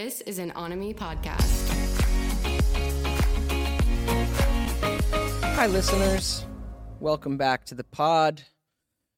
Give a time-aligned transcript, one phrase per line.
[0.00, 1.72] This is an Onomy podcast.
[5.42, 6.46] Hi, listeners.
[7.00, 8.44] Welcome back to the pod.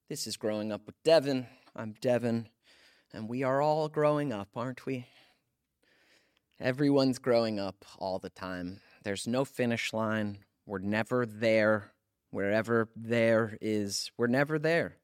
[0.09, 1.49] This is Growing Up with Devon.
[1.77, 2.49] I'm Devon,
[3.13, 5.05] and we are all growing up, aren't we?
[6.59, 8.81] Everyone's growing up all the time.
[9.05, 10.39] There's no finish line.
[10.65, 11.93] We're never there.
[12.31, 14.97] Wherever there is, we're never there.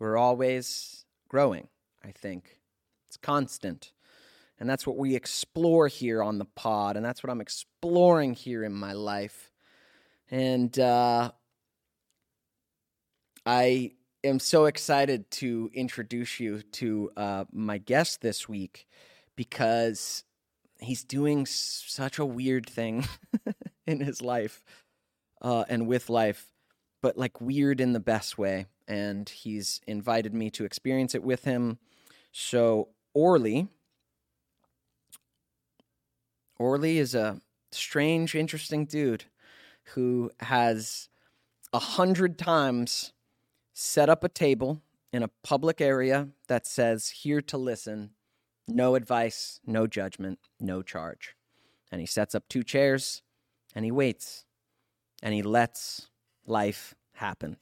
[0.00, 1.68] We're always growing,
[2.04, 2.56] I think.
[3.06, 3.92] It's constant.
[4.62, 6.96] And that's what we explore here on the pod.
[6.96, 9.50] And that's what I'm exploring here in my life.
[10.30, 11.32] And uh,
[13.44, 13.90] I
[14.22, 18.86] am so excited to introduce you to uh, my guest this week
[19.34, 20.22] because
[20.78, 23.04] he's doing such a weird thing
[23.88, 24.62] in his life
[25.40, 26.52] uh, and with life,
[27.02, 28.66] but like weird in the best way.
[28.86, 31.78] And he's invited me to experience it with him.
[32.30, 33.66] So, Orly,
[36.62, 37.40] Orly is a
[37.72, 39.24] strange, interesting dude
[39.94, 41.08] who has
[41.72, 43.12] a hundred times
[43.72, 44.80] set up a table
[45.12, 48.10] in a public area that says, Here to listen,
[48.68, 51.34] no advice, no judgment, no charge.
[51.90, 53.22] And he sets up two chairs
[53.74, 54.44] and he waits
[55.20, 56.10] and he lets
[56.46, 57.56] life happen.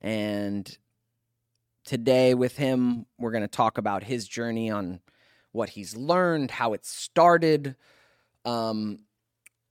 [0.00, 0.78] And
[1.84, 5.00] today, with him, we're going to talk about his journey on
[5.58, 7.74] what he's learned, how it started,
[8.44, 9.00] um,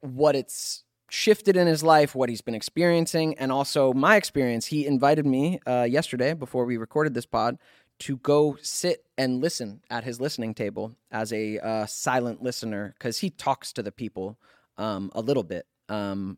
[0.02, 4.66] what it's shifted in his life, what he's been experiencing, and also my experience.
[4.66, 7.58] He invited me uh, yesterday before we recorded this pod
[8.00, 13.20] to go sit and listen at his listening table as a uh, silent listener because
[13.20, 14.38] he talks to the people
[14.78, 15.66] um, a little bit.
[15.88, 16.38] Um,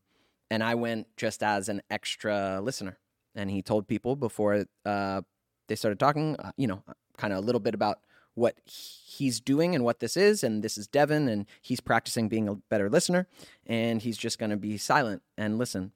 [0.51, 2.99] and I went just as an extra listener.
[3.33, 5.21] And he told people before uh,
[5.67, 6.83] they started talking, uh, you know,
[7.17, 7.99] kind of a little bit about
[8.39, 10.43] what he's doing and what this is.
[10.43, 13.27] And this is Devon, and he's practicing being a better listener.
[13.67, 15.91] And he's just going to be silent and listen.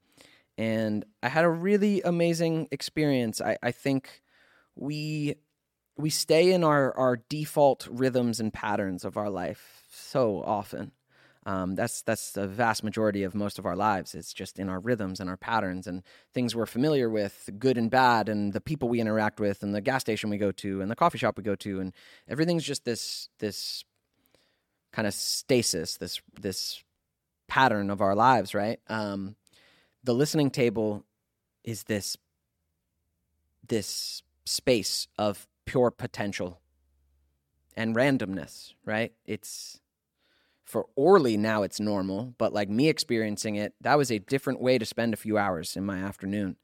[0.56, 3.40] And I had a really amazing experience.
[3.40, 4.22] I, I think
[4.76, 5.36] we
[5.96, 10.90] we stay in our, our default rhythms and patterns of our life so often.
[11.46, 14.14] Um, that's that's the vast majority of most of our lives.
[14.14, 17.90] It's just in our rhythms and our patterns and things we're familiar with, good and
[17.90, 20.90] bad, and the people we interact with, and the gas station we go to, and
[20.90, 21.92] the coffee shop we go to, and
[22.28, 23.84] everything's just this this
[24.92, 26.82] kind of stasis, this this
[27.46, 28.80] pattern of our lives, right?
[28.88, 29.36] Um,
[30.02, 31.04] the listening table
[31.62, 32.16] is this
[33.66, 36.60] this space of pure potential
[37.76, 39.12] and randomness, right?
[39.26, 39.80] It's
[40.64, 44.78] for Orly now it's normal, but like me experiencing it, that was a different way
[44.78, 46.56] to spend a few hours in my afternoon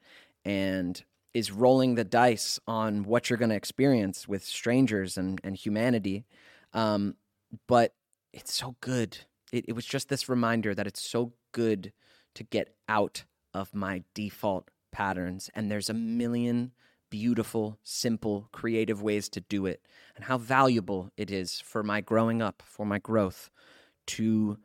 [0.44, 5.56] and is rolling the dice on what you're going to experience with strangers and, and
[5.56, 6.24] humanity.
[6.72, 7.14] Um,
[7.66, 7.94] but
[8.32, 9.18] it's so good.
[9.52, 11.92] It, it was just this reminder that it's so good
[12.34, 15.50] to get out of my default patterns.
[15.54, 16.72] And there's a million
[17.10, 19.84] beautiful, simple, creative ways to do it,
[20.14, 23.50] and how valuable it is for my growing up, for my growth,
[24.10, 24.58] to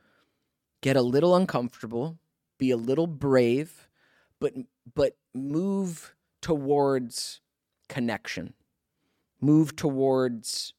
[0.81, 2.17] get a little uncomfortable,
[2.57, 3.87] be a little brave,
[4.39, 4.53] but
[4.93, 7.41] but move towards
[7.87, 8.53] connection.
[9.41, 10.73] Move towards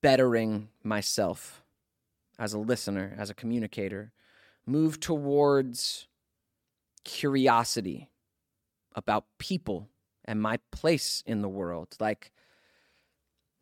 [0.00, 1.62] bettering myself
[2.38, 4.12] as a listener, as a communicator.
[4.66, 6.08] Move towards
[7.04, 8.10] curiosity
[8.94, 9.88] about people
[10.24, 11.96] and my place in the world.
[12.00, 12.32] Like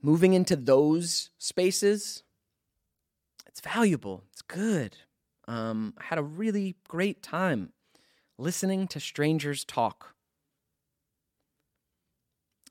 [0.02, 2.22] moving into those spaces
[3.50, 4.22] it's valuable.
[4.30, 4.96] It's good.
[5.48, 7.72] Um, I had a really great time
[8.38, 10.14] listening to strangers talk.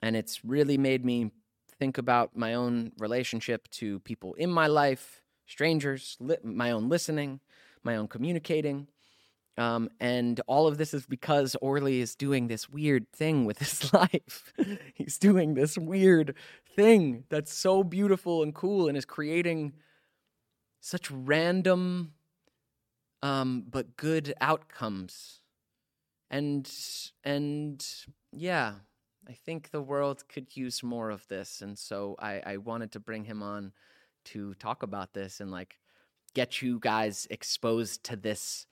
[0.01, 1.31] And it's really made me
[1.77, 7.41] think about my own relationship to people in my life, strangers, li- my own listening,
[7.83, 8.87] my own communicating.
[9.57, 13.93] Um, and all of this is because Orly is doing this weird thing with his
[13.93, 14.53] life.
[14.93, 16.35] He's doing this weird
[16.73, 19.73] thing that's so beautiful and cool and is creating
[20.79, 22.13] such random
[23.21, 25.41] um, but good outcomes.
[26.31, 26.71] And
[27.23, 27.85] and
[28.31, 28.75] yeah,
[29.27, 31.61] I think the world could use more of this.
[31.61, 33.73] And so I, I wanted to bring him on
[34.25, 35.79] to talk about this and like
[36.33, 38.67] get you guys exposed to this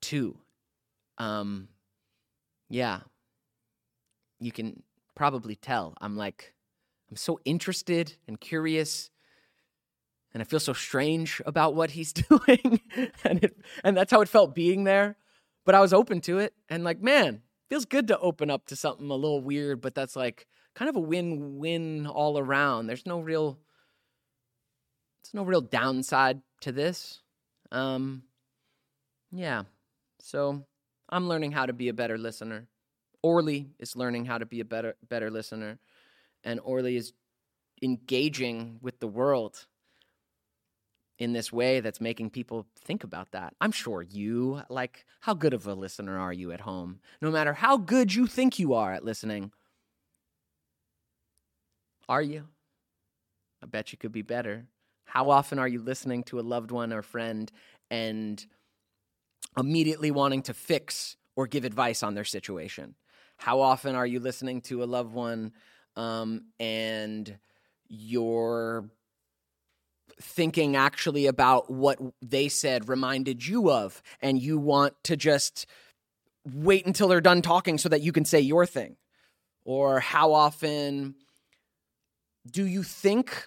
[0.00, 0.38] too.
[1.18, 1.68] Um,
[2.70, 3.00] yeah,
[4.38, 4.82] you can
[5.14, 6.54] probably tell I'm like,
[7.10, 9.10] I'm so interested and curious
[10.32, 12.80] and I feel so strange about what he's doing.
[13.24, 15.16] and it and that's how it felt being there.
[15.64, 18.76] But I was open to it and like, man, feels good to open up to
[18.76, 22.86] something a little weird, but that's like kind of a win-win all around.
[22.86, 23.58] There's no real
[25.22, 27.20] there's no real downside to this.
[27.70, 28.22] Um,
[29.30, 29.64] yeah.
[30.20, 30.64] So
[31.08, 32.66] I'm learning how to be a better listener.
[33.22, 35.78] Orly is learning how to be a better better listener,
[36.42, 37.12] and Orly is
[37.82, 39.66] engaging with the world
[41.20, 43.54] in this way that's making people think about that.
[43.60, 47.00] I'm sure you, like, how good of a listener are you at home?
[47.20, 49.52] No matter how good you think you are at listening,
[52.08, 52.48] are you?
[53.62, 54.64] I bet you could be better.
[55.04, 57.52] How often are you listening to a loved one or friend
[57.90, 58.44] and
[59.58, 62.94] immediately wanting to fix or give advice on their situation?
[63.36, 65.52] How often are you listening to a loved one
[65.96, 67.38] um, and
[67.88, 68.88] you're
[70.20, 75.66] thinking actually about what they said reminded you of, and you want to just
[76.44, 78.96] wait until they're done talking so that you can say your thing?
[79.64, 81.14] Or how often
[82.50, 83.46] do you think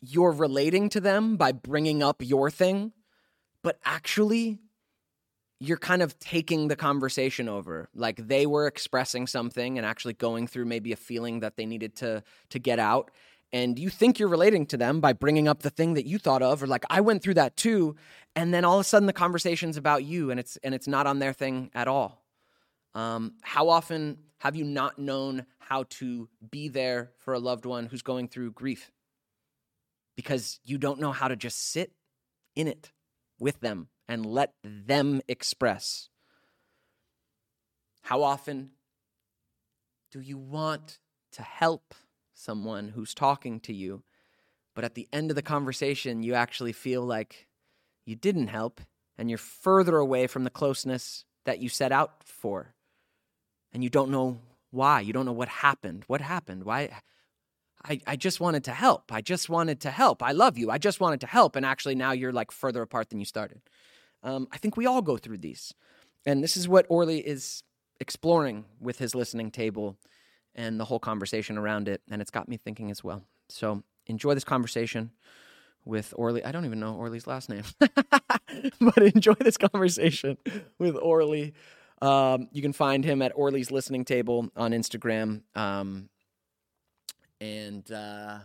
[0.00, 2.92] you're relating to them by bringing up your thing,
[3.62, 4.58] but actually
[5.60, 10.46] you're kind of taking the conversation over like they were expressing something and actually going
[10.46, 13.10] through maybe a feeling that they needed to to get out
[13.52, 16.42] and you think you're relating to them by bringing up the thing that you thought
[16.42, 17.96] of or like I went through that too
[18.36, 21.06] and then all of a sudden the conversation's about you and it's and it's not
[21.06, 22.24] on their thing at all.
[22.94, 27.86] Um, how often have you not known how to be there for a loved one
[27.86, 28.90] who's going through grief?
[30.16, 31.92] Because you don't know how to just sit
[32.56, 32.90] in it
[33.38, 36.08] with them and let them express.
[38.02, 38.70] How often
[40.10, 40.98] do you want
[41.32, 41.94] to help
[42.40, 44.02] someone who's talking to you,
[44.74, 47.46] but at the end of the conversation, you actually feel like
[48.06, 48.80] you didn't help
[49.18, 52.74] and you're further away from the closeness that you set out for.
[53.72, 54.40] And you don't know
[54.70, 55.00] why.
[55.00, 56.04] You don't know what happened.
[56.06, 56.64] What happened?
[56.64, 56.90] Why?
[57.84, 59.12] I, I just wanted to help.
[59.12, 60.22] I just wanted to help.
[60.22, 60.70] I love you.
[60.70, 61.56] I just wanted to help.
[61.56, 63.60] And actually, now you're like further apart than you started.
[64.22, 65.74] Um, I think we all go through these.
[66.26, 67.62] And this is what Orly is
[68.00, 69.96] exploring with his listening table
[70.54, 72.02] and the whole conversation around it.
[72.10, 73.22] And it's got me thinking as well.
[73.48, 75.10] So enjoy this conversation
[75.84, 76.44] with Orly.
[76.44, 80.36] I don't even know Orly's last name, but enjoy this conversation
[80.78, 81.54] with Orly.
[82.02, 85.42] Um, you can find him at Orly's Listening Table on Instagram.
[85.54, 86.08] Um,
[87.40, 88.40] and uh,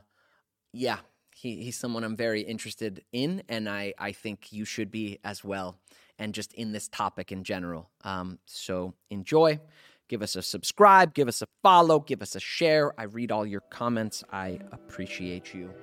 [0.71, 0.97] yeah,
[1.35, 5.43] he, he's someone I'm very interested in, and I, I think you should be as
[5.43, 5.77] well,
[6.17, 7.89] and just in this topic in general.
[8.03, 9.59] Um, so enjoy.
[10.07, 12.93] Give us a subscribe, give us a follow, give us a share.
[12.99, 14.23] I read all your comments.
[14.31, 15.73] I appreciate you.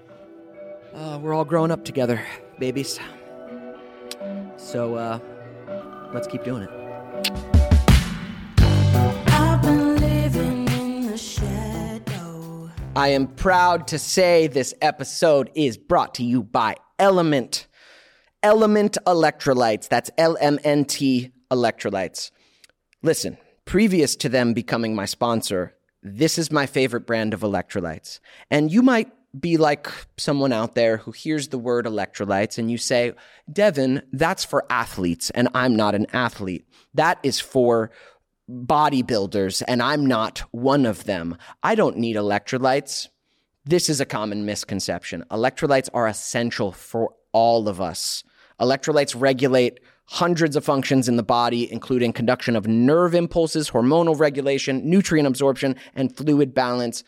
[0.95, 2.25] Uh, we're all growing up together,
[2.59, 3.01] babies.
[4.57, 5.19] So uh,
[6.13, 6.71] let's keep doing it.
[12.95, 17.67] I am proud to say this episode is brought to you by Element.
[18.43, 19.89] Element Electrolytes.
[19.89, 22.31] That's LMNT Electrolytes.
[23.03, 28.19] Listen, previous to them becoming my sponsor, this is my favorite brand of electrolytes.
[28.51, 29.89] And you might be like
[30.19, 33.13] someone out there who hears the word electrolytes and you say,
[33.51, 36.67] Devon, that's for athletes, and I'm not an athlete.
[36.95, 37.91] That is for
[38.51, 41.39] bodybuilders, and I'm not one of them.
[41.63, 43.09] I don't need electrolytes.
[43.65, 45.25] This is a common misconception.
[45.31, 48.25] Electrolytes are essential for all of us.
[48.61, 54.89] Electrolytes regulate hundreds of functions in the body, including conduction of nerve impulses, hormonal regulation,
[54.89, 57.05] nutrient absorption, and fluid balance.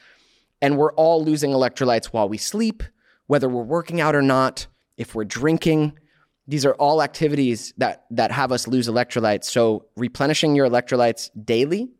[0.62, 2.82] And we're all losing electrolytes while we sleep,
[3.26, 5.98] whether we're working out or not, if we're drinking,
[6.46, 9.44] these are all activities that that have us lose electrolytes.
[9.44, 11.90] So replenishing your electrolytes daily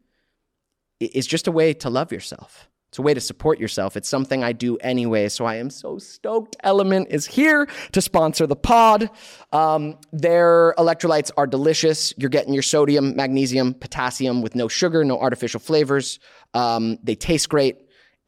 [1.00, 2.68] is just a way to love yourself.
[2.94, 3.96] It's a way to support yourself.
[3.96, 5.28] It's something I do anyway.
[5.28, 6.54] So I am so stoked.
[6.62, 9.10] Element is here to sponsor the pod.
[9.50, 12.14] Um, their electrolytes are delicious.
[12.16, 16.20] You're getting your sodium, magnesium, potassium with no sugar, no artificial flavors.
[16.54, 17.78] Um, they taste great,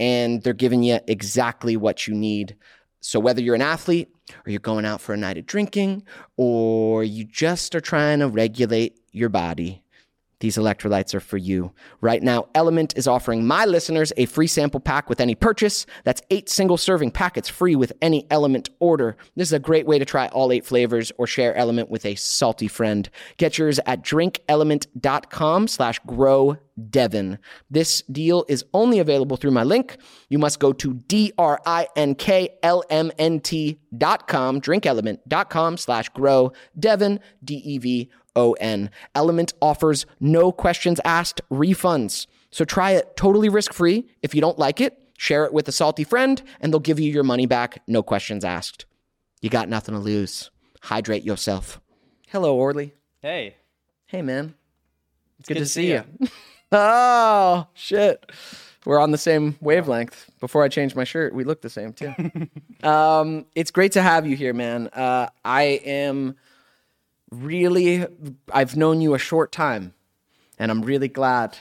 [0.00, 2.56] and they're giving you exactly what you need.
[2.98, 4.08] So whether you're an athlete
[4.44, 6.02] or you're going out for a night of drinking
[6.36, 9.84] or you just are trying to regulate your body,
[10.40, 11.72] these electrolytes are for you.
[12.00, 15.86] Right now, Element is offering my listeners a free sample pack with any purchase.
[16.04, 19.16] That's eight single serving packets free with any Element order.
[19.34, 22.14] This is a great way to try all eight flavors or share Element with a
[22.16, 23.08] salty friend.
[23.38, 26.58] Get yours at drinkelement.com slash grow
[26.90, 27.38] Devon.
[27.70, 29.96] This deal is only available through my link.
[30.28, 31.40] You must go to D-R-I-N-K-L-M-N-T
[33.96, 36.52] dot com, drinkelement.com slash grow
[38.36, 38.90] Devon, D-E-V-O-N.
[39.14, 42.26] Element offers no questions asked refunds.
[42.50, 44.06] So try it totally risk-free.
[44.22, 47.10] If you don't like it, share it with a salty friend and they'll give you
[47.12, 48.86] your money back, no questions asked.
[49.40, 50.50] You got nothing to lose.
[50.82, 51.80] Hydrate yourself.
[52.28, 52.94] Hello, Orly.
[53.20, 53.56] Hey,
[54.08, 54.54] Hey, man.
[55.40, 56.04] It's good, good to to see see you.
[56.72, 58.30] oh, shit.
[58.84, 60.30] We're on the same wavelength.
[60.38, 62.14] Before I changed my shirt, we look the same too.
[62.88, 64.86] um, it's great to have you here, man.
[64.92, 66.36] Uh, I am
[67.30, 68.06] really,
[68.52, 69.94] I've known you a short time,
[70.58, 71.58] and I'm really glad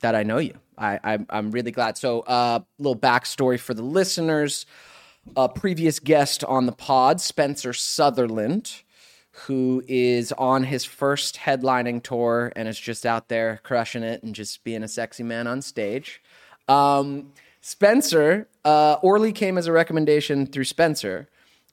[0.00, 0.54] that I know you.
[0.76, 1.98] I, I'm, I'm really glad.
[1.98, 4.66] So, a uh, little backstory for the listeners.
[5.36, 8.82] A previous guest on the pod, Spencer Sutherland,
[9.32, 14.34] who is on his first headlining tour and is just out there crushing it and
[14.34, 16.22] just being a sexy man on stage.
[16.68, 21.28] Um, Spencer, uh, Orly came as a recommendation through Spencer.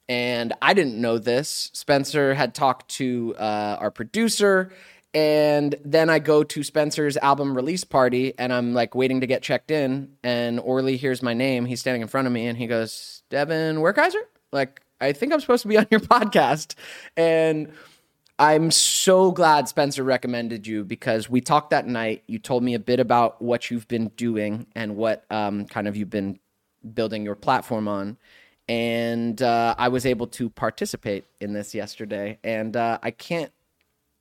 [0.08, 1.70] And I didn't know this.
[1.74, 4.72] Spencer had talked to uh, our producer,
[5.12, 9.42] and then I go to Spencer's album release party, and I'm like waiting to get
[9.42, 10.16] checked in.
[10.22, 11.66] And Orly hears my name.
[11.66, 15.40] He's standing in front of me, and he goes, "Devon Werkheiser." Like, I think I'm
[15.40, 16.74] supposed to be on your podcast,
[17.16, 17.72] and
[18.38, 22.22] I'm so glad Spencer recommended you because we talked that night.
[22.28, 25.96] You told me a bit about what you've been doing and what um, kind of
[25.96, 26.38] you've been
[26.94, 28.16] building your platform on.
[28.68, 32.38] And uh, I was able to participate in this yesterday.
[32.44, 33.50] And uh, I can't,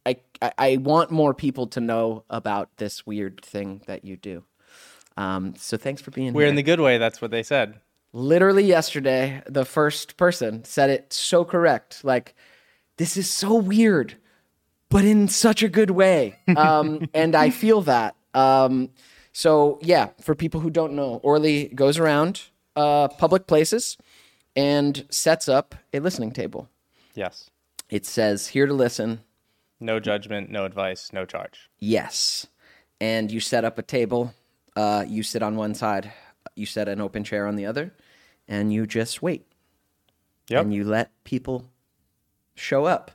[0.05, 4.43] I, I, I want more people to know about this weird thing that you do.
[5.17, 6.33] Um, so thanks for being here.
[6.35, 6.97] we're in the good way.
[6.97, 7.81] That's what they said.
[8.13, 12.33] literally yesterday the first person said it so correct like
[12.97, 14.15] this is so weird
[14.89, 18.89] but in such a good way um, and i feel that um,
[19.33, 22.43] so yeah for people who don't know orly goes around
[22.77, 23.97] uh, public places
[24.57, 26.67] and sets up a listening table
[27.13, 27.49] Yes.
[27.89, 29.21] it says here to listen
[29.79, 31.69] No judgment, no advice, no charge.
[31.79, 32.47] yes
[32.99, 34.33] and you set up a table
[34.75, 36.11] uh, you sit on one side
[36.55, 37.93] you set an open chair on the other
[38.47, 39.45] and you just wait
[40.49, 40.61] Yep.
[40.63, 41.65] and you let people
[42.55, 43.11] show up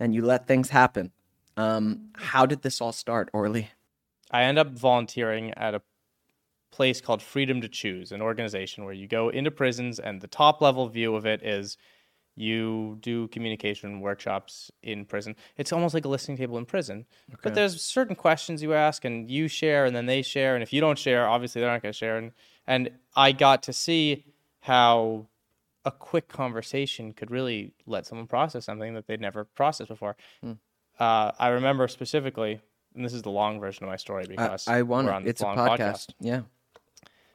[0.00, 1.12] and you let things happen.
[1.56, 3.70] Um, how did this all start, Orly?
[4.32, 5.82] I end up volunteering at a
[6.70, 10.60] place called Freedom to Choose, an organization where you go into prisons, and the top
[10.60, 11.76] level view of it is
[12.36, 15.36] you do communication workshops in prison.
[15.56, 17.06] It's almost like a listening table in prison,
[17.42, 20.72] but there's certain questions you ask, and you share, and then they share, and if
[20.72, 22.16] you don't share, obviously they're not going to share.
[22.16, 22.32] And
[22.66, 24.24] and I got to see
[24.60, 25.26] how
[25.84, 30.16] a quick conversation could really let someone process something that they'd never processed before.
[30.98, 32.60] Uh, I remember specifically,
[32.94, 35.26] and this is the long version of my story because I want we're it.
[35.26, 36.12] It's a long podcast.
[36.20, 36.42] Yeah.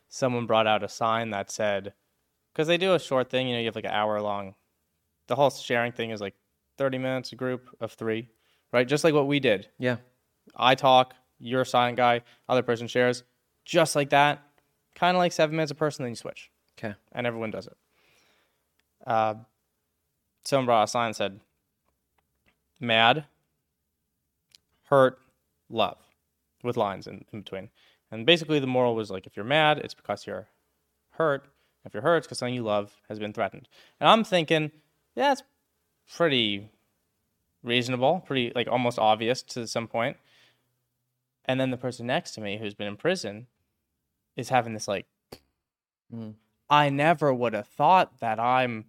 [0.10, 1.94] Someone brought out a sign that said,
[2.54, 4.56] because they do a short thing, you know, you have like an hour long.
[5.28, 6.36] The whole sharing thing is like
[6.78, 8.30] 30 minutes, a group of three,
[8.72, 8.88] right?
[8.88, 9.70] Just like what we did.
[9.80, 9.98] Yeah.
[10.56, 13.24] I talk, you're a silent guy, other person shares,
[13.66, 14.42] just like that.
[14.94, 16.94] Kind of like seven minutes a person, then you switch Okay.
[17.12, 17.78] and everyone does it.
[19.06, 19.36] Uh,
[20.46, 21.40] someone brought a sign that said,
[22.80, 23.26] "Mad,
[24.86, 25.20] hurt,
[25.70, 25.98] love,"
[26.64, 27.70] with lines in, in between.
[28.12, 30.48] And basically, the moral was like, if you're mad, it's because you're
[31.12, 31.46] hurt.
[31.86, 33.68] If you're hurt, it's because something you love has been threatened.
[34.00, 34.72] And I'm thinking,
[35.16, 35.44] yeah, it's
[36.16, 36.70] pretty
[37.64, 40.18] reasonable, pretty like almost obvious to some point.
[41.46, 43.48] And then the person next to me, who's been in prison,
[44.36, 45.06] is having this like
[46.14, 46.36] Mm.
[46.70, 48.86] I never would have thought that I'm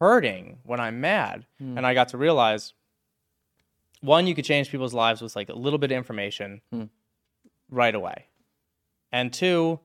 [0.00, 1.44] hurting when I'm mad.
[1.60, 1.76] Mm.
[1.76, 2.72] And I got to realize
[4.00, 6.88] one, you could change people's lives with like a little bit of information Mm.
[7.70, 8.26] right away.
[9.12, 9.80] And two,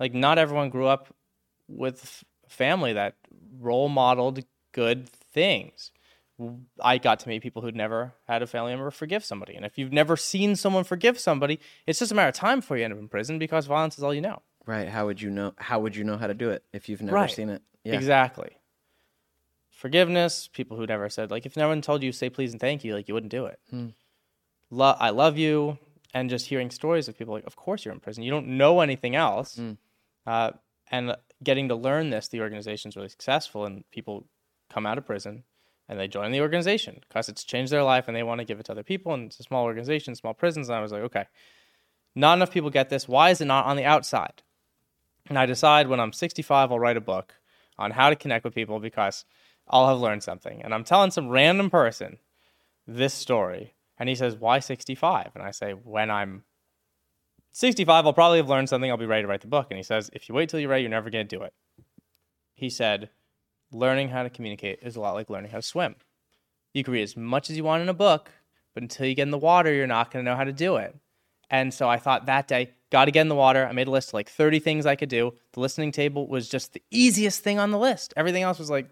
[0.00, 1.14] like not everyone grew up
[1.68, 3.16] with family that
[3.60, 5.90] role modeled good things.
[6.80, 9.54] I got to meet people who'd never had a family member forgive somebody.
[9.54, 12.76] And if you've never seen someone forgive somebody, it's just a matter of time before
[12.76, 14.42] you end up in prison because violence is all you know.
[14.66, 14.88] Right.
[14.88, 15.52] How would you know?
[15.58, 17.30] How would you know how to do it if you've never Right.
[17.30, 17.62] seen it?
[17.84, 17.94] Yeah.
[17.94, 18.50] Exactly.
[19.70, 22.84] Forgiveness, people who never said like if no one told you say please and thank
[22.84, 23.58] you, like you wouldn't do it.
[23.70, 23.88] Hmm.
[24.70, 25.78] Lo- I love you,
[26.14, 28.22] and just hearing stories of people like, of course you're in prison.
[28.22, 29.72] You don't know anything else, Hmm.
[30.26, 30.52] uh,
[30.90, 34.26] and getting to learn this, the organization's really successful, and people
[34.68, 35.44] come out of prison
[35.88, 38.60] and they join the organization because it's changed their life and they want to give
[38.60, 39.12] it to other people.
[39.14, 40.68] And it's a small organization, small prisons.
[40.68, 41.26] And I was like, okay,
[42.14, 43.08] not enough people get this.
[43.08, 44.42] Why is it not on the outside?
[45.28, 47.34] And I decide when I'm 65, I'll write a book
[47.78, 49.24] on how to connect with people because
[49.68, 50.62] I'll have learned something.
[50.62, 52.18] And I'm telling some random person
[52.86, 53.74] this story.
[54.02, 55.30] And he says, Why 65?
[55.36, 56.42] And I say, When I'm
[57.52, 58.90] 65, I'll probably have learned something.
[58.90, 59.68] I'll be ready to write the book.
[59.70, 61.54] And he says, If you wait till you're ready, you're never going to do it.
[62.52, 63.10] He said,
[63.70, 65.94] Learning how to communicate is a lot like learning how to swim.
[66.74, 68.32] You can read as much as you want in a book,
[68.74, 70.78] but until you get in the water, you're not going to know how to do
[70.78, 70.96] it.
[71.48, 73.64] And so I thought that day, got to get in the water.
[73.64, 75.34] I made a list of like 30 things I could do.
[75.52, 78.14] The listening table was just the easiest thing on the list.
[78.16, 78.88] Everything else was like,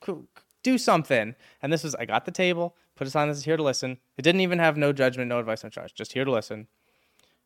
[0.00, 0.26] "Co-
[0.64, 1.36] do something.
[1.62, 3.98] And this was, I got the table, put a sign that says here to listen.
[4.16, 6.68] It didn't even have no judgment, no advice, no charge, just here to listen.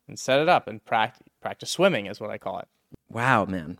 [0.07, 2.67] And set it up and practice, practice swimming is what I call it.
[3.09, 3.79] Wow, man.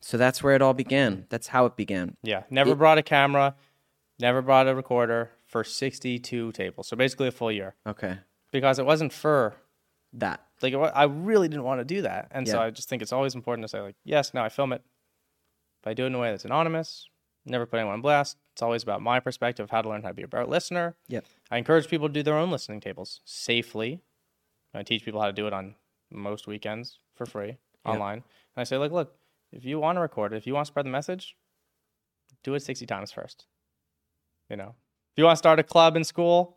[0.00, 1.26] So that's where it all began.
[1.28, 2.16] That's how it began.
[2.22, 2.44] Yeah.
[2.50, 3.54] Never brought a camera,
[4.18, 6.88] never brought a recorder for 62 tables.
[6.88, 8.18] So basically a full year Okay.
[8.50, 9.54] because it wasn't for
[10.14, 10.40] That.
[10.62, 13.12] like it I really didn't want to do that, and so I just think it's
[13.12, 14.82] always important to say like, yes, now I film it,
[15.82, 17.08] but I do it in a way that's anonymous.
[17.44, 18.38] Never put anyone on blast.
[18.52, 20.94] It's always about my perspective how to learn how to be a better listener.
[21.08, 21.24] Yep.
[21.50, 24.02] I encourage people to do their own listening tables safely.
[24.74, 25.74] I teach people how to do it on
[26.10, 28.18] most weekends for free online.
[28.18, 28.22] And
[28.56, 29.14] I say, like, look,
[29.52, 31.36] if you want to record it, if you want to spread the message,
[32.42, 33.46] do it 60 times first.
[34.48, 34.74] You know,
[35.12, 36.56] if you want to start a club in school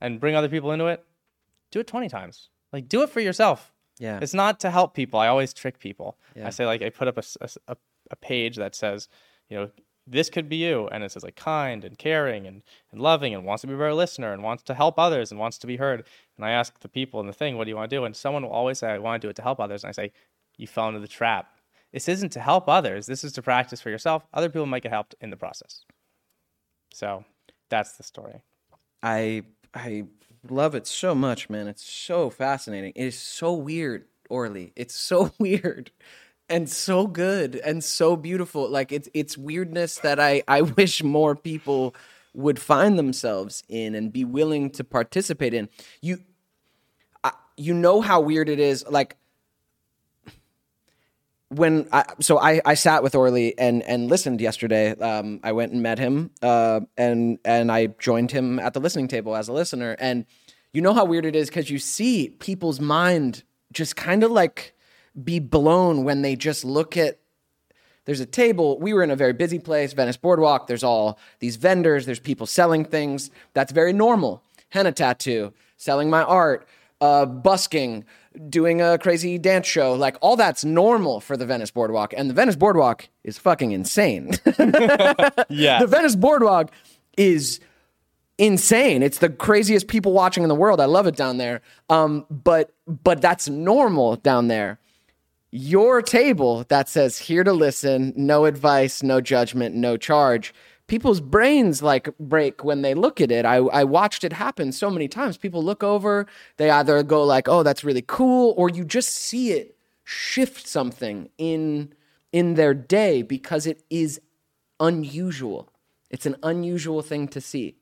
[0.00, 1.04] and bring other people into it,
[1.70, 2.48] do it 20 times.
[2.72, 3.72] Like, do it for yourself.
[3.98, 4.18] Yeah.
[4.22, 5.18] It's not to help people.
[5.18, 6.18] I always trick people.
[6.36, 6.46] Yeah.
[6.46, 7.76] I say like I put up a
[8.10, 9.08] a page that says,
[9.48, 9.70] you know,
[10.10, 12.62] this could be you, and it says like kind and caring and,
[12.92, 15.38] and loving and wants to be a better listener and wants to help others and
[15.38, 16.04] wants to be heard.
[16.36, 18.04] And I ask the people in the thing, what do you want to do?
[18.04, 19.84] And someone will always say, I want to do it to help others.
[19.84, 20.12] And I say,
[20.56, 21.52] you fell into the trap.
[21.92, 23.06] This isn't to help others.
[23.06, 24.26] This is to practice for yourself.
[24.32, 25.84] Other people might get helped in the process.
[26.92, 27.24] So
[27.70, 28.42] that's the story.
[29.02, 30.04] I I
[30.48, 31.68] love it so much, man.
[31.68, 32.92] It's so fascinating.
[32.94, 34.72] It is so weird, Orly.
[34.76, 35.90] It's so weird
[36.48, 38.68] and so good and so beautiful.
[38.68, 41.94] Like it's it's weirdness that I I wish more people
[42.34, 45.68] would find themselves in and be willing to participate in.
[46.00, 46.18] You
[47.24, 49.16] I, you know how weird it is like
[51.48, 54.90] when I so I, I sat with Orly and and listened yesterday.
[54.98, 59.08] Um, I went and met him, uh, and and I joined him at the listening
[59.08, 59.96] table as a listener.
[59.98, 60.26] And
[60.72, 64.74] you know how weird it is because you see people's mind just kind of like
[65.24, 67.18] be blown when they just look at.
[68.04, 68.78] There's a table.
[68.80, 70.66] We were in a very busy place, Venice Boardwalk.
[70.66, 72.06] There's all these vendors.
[72.06, 73.30] There's people selling things.
[73.52, 74.42] That's very normal.
[74.70, 76.66] Henna tattoo, selling my art,
[77.02, 78.04] uh, busking,
[78.48, 79.92] doing a crazy dance show.
[79.92, 82.14] Like all that's normal for the Venice Boardwalk.
[82.16, 84.30] And the Venice Boardwalk is fucking insane.
[85.50, 85.80] Yeah.
[85.80, 86.70] the Venice Boardwalk
[87.16, 87.60] is
[88.38, 89.02] insane.
[89.02, 90.80] It's the craziest people watching in the world.
[90.80, 91.60] I love it down there.
[91.90, 94.78] Um, but but that's normal down there.
[95.50, 100.52] Your table that says here to listen, no advice, no judgment, no charge.
[100.88, 103.46] People's brains like break when they look at it.
[103.46, 105.38] I, I watched it happen so many times.
[105.38, 106.26] People look over,
[106.58, 111.28] they either go like, "Oh, that's really cool," or you just see it shift something
[111.38, 111.92] in
[112.32, 114.20] in their day because it is
[114.80, 115.70] unusual.
[116.10, 117.76] It's an unusual thing to see.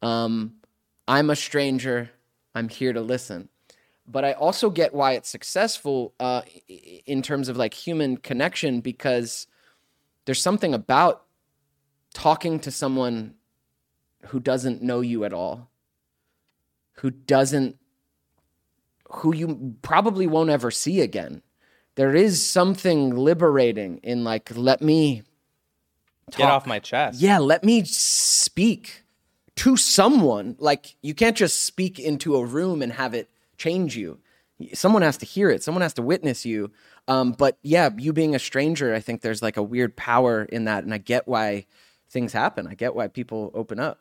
[0.00, 0.54] Um,
[1.06, 2.10] I'm a stranger.
[2.54, 3.48] I'm here to listen.
[4.12, 9.46] But I also get why it's successful uh, in terms of like human connection because
[10.26, 11.24] there's something about
[12.12, 13.34] talking to someone
[14.26, 15.70] who doesn't know you at all,
[16.96, 17.78] who doesn't,
[19.08, 21.42] who you probably won't ever see again.
[21.94, 25.22] There is something liberating in like, let me
[26.36, 27.20] Get off my chest.
[27.20, 29.04] yeah, let me speak
[29.56, 30.56] to someone.
[30.58, 33.28] Like you can't just speak into a room and have it
[33.62, 34.18] change you.
[34.74, 35.62] Someone has to hear it.
[35.62, 36.70] Someone has to witness you.
[37.08, 40.64] Um, but yeah, you being a stranger, I think there's like a weird power in
[40.66, 41.66] that, and I get why
[42.10, 42.66] things happen.
[42.66, 43.98] I get why people open up.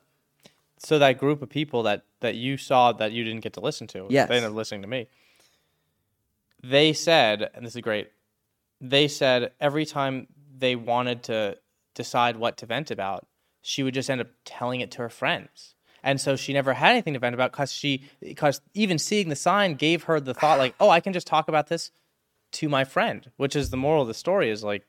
[0.78, 3.88] so that group of people that that you saw that you didn't get to listen
[3.88, 4.28] to Yes.
[4.30, 5.08] they ended up listening to me
[6.64, 8.10] they said and this is great
[8.80, 11.58] they said every time they wanted to
[11.96, 13.26] decide what to vent about
[13.62, 16.92] she would just end up telling it to her friends and so she never had
[16.92, 20.58] anything to vent about because she because even seeing the sign gave her the thought
[20.58, 21.92] like oh i can just talk about this
[22.52, 24.86] to my friend which is the moral of the story is like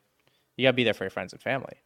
[0.57, 1.77] you gotta be there for your friends and family.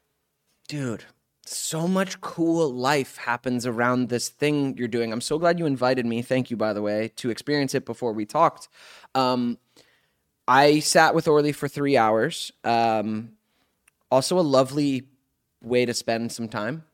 [0.69, 1.05] Dude
[1.49, 5.13] so much cool life happens around this thing you're doing.
[5.13, 6.23] I'm so glad you invited me.
[6.23, 8.69] Thank you by the way to experience it before we talked.
[9.15, 9.59] Um,
[10.49, 13.33] i sat with orly for three hours um,
[14.13, 15.09] also a lovely
[15.61, 16.85] way to spend some time.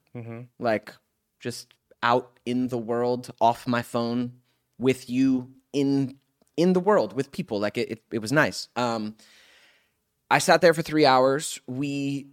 [0.59, 0.95] Like
[1.41, 4.33] just out in the world off my phone
[4.79, 6.17] with you in
[6.57, 9.15] in the world with people like it, it, it was nice um,
[10.33, 11.61] I sat there for three hours.
[11.67, 12.29] We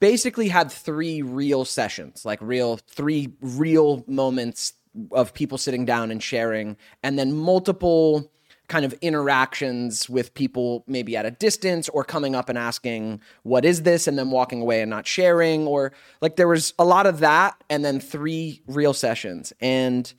[0.00, 4.72] basically had three real sessions, like real, three real moments
[5.12, 8.32] of people sitting down and sharing, and then multiple
[8.68, 13.64] kind of interactions with people maybe at a distance or coming up and asking, What
[13.64, 14.06] is this?
[14.06, 15.66] and then walking away and not sharing.
[15.66, 19.52] Or like there was a lot of that, and then three real sessions.
[19.60, 20.12] And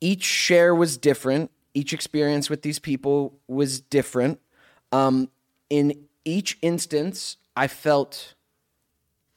[0.00, 4.40] each share was different each experience with these people was different.
[4.92, 5.28] Um,
[5.68, 8.34] in each instance, I felt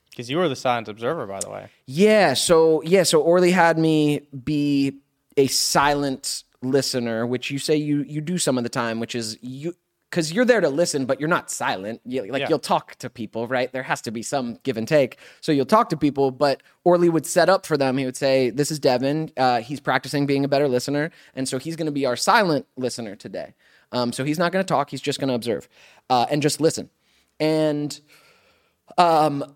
[0.09, 1.67] Because you were the silent observer, by the way.
[1.85, 2.33] yeah.
[2.33, 3.03] So yeah.
[3.03, 4.97] So Orly had me be
[5.37, 9.37] a silent listener, which you say you you do some of the time, which is
[9.41, 9.75] you
[10.09, 11.99] because you're there to listen, but you're not silent.
[12.05, 12.49] You, like Yeah.
[12.49, 13.71] you'll talk to people, right?
[13.73, 15.17] There has to be some give and take.
[15.41, 17.97] So you'll talk to people, but Orly would set up for them.
[17.97, 19.31] He would say, "This is Devon.
[19.35, 22.67] Uh, he's practicing being a better listener, and so he's going to be our silent
[22.77, 23.55] listener today.
[23.91, 24.89] Um, so he's not going to talk.
[24.91, 25.67] He's just going to observe
[26.09, 26.89] uh, and just listen.
[27.39, 27.99] And
[28.97, 29.55] um,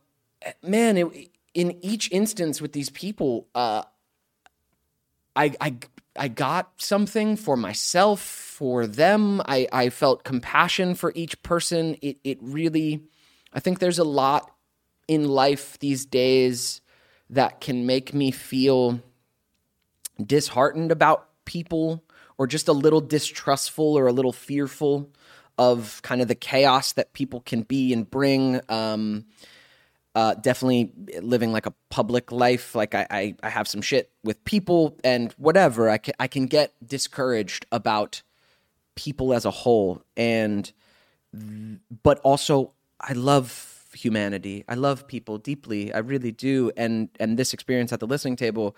[0.63, 3.84] man, it, in each instance with these people, uh,
[5.36, 5.76] I, I,
[6.17, 9.41] I got something for myself, for them.
[9.45, 11.97] I, I felt compassion for each person.
[12.01, 13.03] It, it really,
[13.53, 14.51] I think there's a lot
[15.08, 16.82] in life these days
[17.30, 19.01] that can make me feel
[20.23, 22.03] disheartened about people
[22.38, 25.10] or just a little distrustful or a little fearful
[25.58, 28.62] of kind of the chaos that people can be and bring.
[28.69, 29.25] Um,
[30.17, 32.73] uh, definitely living like a public life.
[32.73, 35.91] Like I, I, I have some shit with people and whatever.
[35.91, 38.23] I can, I can get discouraged about
[38.95, 40.73] people as a whole, and
[42.01, 44.63] but also I love humanity.
[44.67, 45.93] I love people deeply.
[45.93, 46.71] I really do.
[46.75, 48.75] And and this experience at the listening table,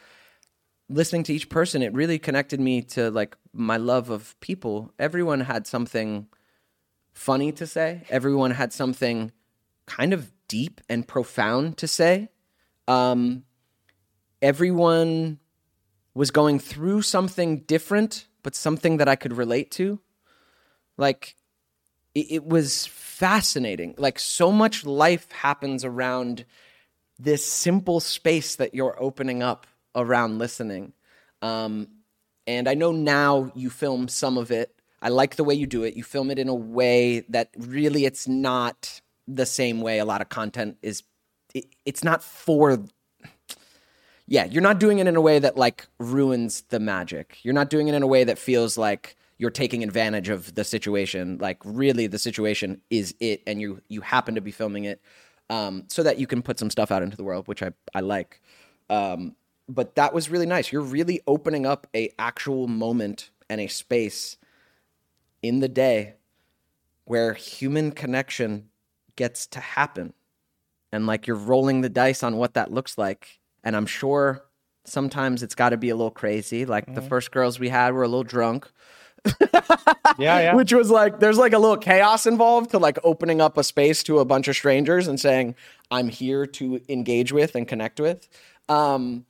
[0.90, 4.92] listening to each person, it really connected me to like my love of people.
[5.00, 6.28] Everyone had something
[7.14, 8.04] funny to say.
[8.10, 9.32] Everyone had something
[9.86, 12.28] kind of deep and profound to say.
[12.90, 13.44] Um,
[14.42, 15.40] everyone
[16.14, 20.02] was going through something different, but something that I could relate to.
[20.98, 21.36] Like,
[22.14, 23.96] it, it was fascinating.
[23.98, 26.46] Like, so much life happens around
[27.18, 30.94] this simple space that you're opening up around listening.
[31.42, 31.88] Um,
[32.48, 34.74] and I know now you film some of it.
[35.02, 35.96] I like the way you do it.
[35.96, 39.02] You film it in a way that really it's not
[39.36, 41.04] the same way a lot of content is.
[41.54, 42.84] It, it's not for.
[44.28, 47.40] Yeah, you're not doing it in a way that like ruins the magic.
[47.42, 50.64] You're not doing it in a way that feels like you're taking advantage of the
[50.64, 51.40] situation.
[51.40, 55.02] Like really, the situation is it, and you you happen to be filming it
[55.50, 58.02] um, so that you can put some stuff out into the world, which I I
[58.02, 58.42] like.
[58.90, 59.36] Um,
[59.68, 60.72] but that was really nice.
[60.72, 64.38] You're really opening up a actual moment and a space
[65.42, 66.16] in the day
[67.06, 68.70] where human connection
[69.20, 70.14] gets to happen.
[70.92, 73.40] And like you're rolling the dice on what that looks like.
[73.64, 74.46] And I'm sure
[74.86, 76.66] sometimes it's got to be a little crazy.
[76.66, 78.72] Like the first girls we had were a little drunk.
[80.18, 80.56] Yeah, yeah.
[80.56, 84.04] Which was like, there's like a little chaos involved to like opening up a space
[84.04, 85.56] to a bunch of strangers and saying,
[85.92, 88.28] I'm here to engage with and connect with.
[88.68, 89.26] Um,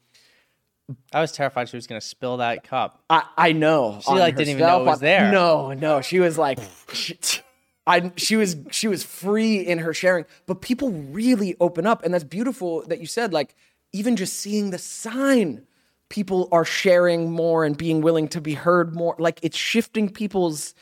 [1.13, 3.03] I was terrified she was going to spill that cup.
[3.07, 3.99] I, I know.
[4.03, 5.31] She, like, didn't even know it was there.
[5.31, 6.01] No, no.
[6.01, 6.57] She was like,
[7.87, 10.25] I, she was she was free in her sharing.
[10.45, 13.33] But people really open up, and that's beautiful that you said.
[13.33, 13.55] Like
[13.93, 15.65] even just seeing the sign,
[16.09, 19.15] people are sharing more and being willing to be heard more.
[19.17, 20.75] Like it's shifting people's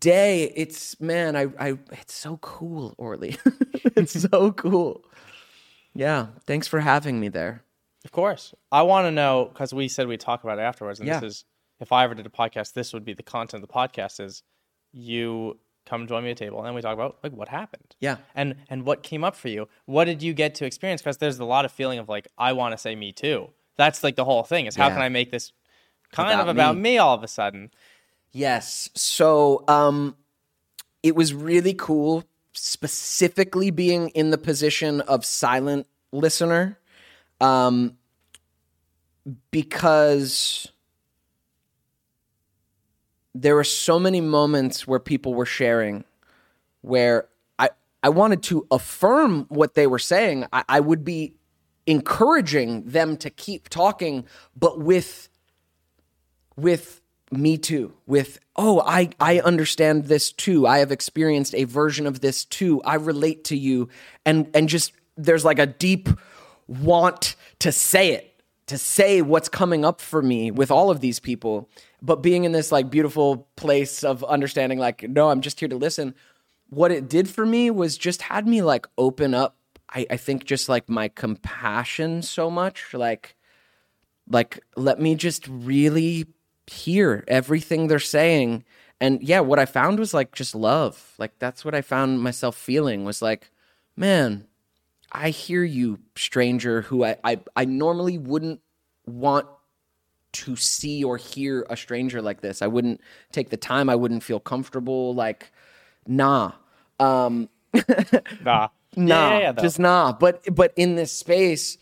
[0.00, 0.52] day.
[0.56, 3.36] It's man, I, I it's so cool, Orly.
[3.96, 5.04] it's so cool.
[5.94, 7.62] Yeah, thanks for having me there.
[8.04, 8.54] Of course.
[8.70, 11.00] I want to know because we said we'd talk about it afterwards.
[11.00, 11.20] And Yeah.
[11.20, 11.44] this is,
[11.80, 14.42] if I ever did a podcast, this would be the content of the podcast is
[14.92, 17.94] you come join me at a table and then we talk about like what happened.
[18.00, 18.16] Yeah.
[18.34, 19.68] And and what came up for you.
[19.86, 21.00] What did you get to experience?
[21.00, 23.48] Because there's a lot of feeling of like, I want to say me too.
[23.76, 24.94] That's like the whole thing is how Yeah.
[24.94, 25.52] can I make this
[26.12, 26.82] kind About of about me.
[26.82, 27.70] me all of a sudden?
[28.32, 28.90] Yes.
[28.94, 30.16] So um
[31.02, 36.78] it was really cool specifically being in the position of silent listener
[37.40, 37.96] um
[39.50, 40.68] because
[43.42, 46.04] there were so many moments where people were sharing
[46.80, 47.70] where I
[48.02, 50.46] I wanted to affirm what they were saying.
[50.52, 51.34] I, I would be
[51.86, 54.24] encouraging them to keep talking,
[54.56, 55.28] but with
[56.56, 57.00] with
[57.32, 60.66] me too with oh i i understand this too.
[60.66, 62.80] I have experienced a version of this too.
[62.82, 63.88] I relate to you.
[64.24, 66.08] And and just there's like a deep
[66.68, 68.35] want to say it
[68.66, 71.68] to say what's coming up for me with all of these people
[72.02, 75.76] but being in this like beautiful place of understanding like no i'm just here to
[75.76, 76.14] listen.
[76.68, 79.56] What it did for me was just had me like open up
[79.90, 83.36] i, I think just like my compassion so much like
[84.28, 86.26] like let me just really
[86.66, 88.64] hear everything they're saying.
[89.00, 91.14] And yeah what i found was like just love.
[91.18, 93.50] Like that's what i found myself feeling was like
[93.96, 94.46] man
[95.12, 98.60] i hear you stranger who i i, I normally wouldn't
[99.06, 99.46] want
[100.36, 102.60] to see or hear a stranger like this.
[102.60, 103.00] I wouldn't
[103.32, 103.88] take the time.
[103.88, 105.14] I wouldn't feel comfortable.
[105.14, 105.50] Like,
[106.06, 106.52] nah.
[107.00, 107.48] Um,
[108.44, 108.68] Nah.
[108.96, 110.12] nah, Yeah, yeah, just nah.
[110.12, 111.78] But but in this space,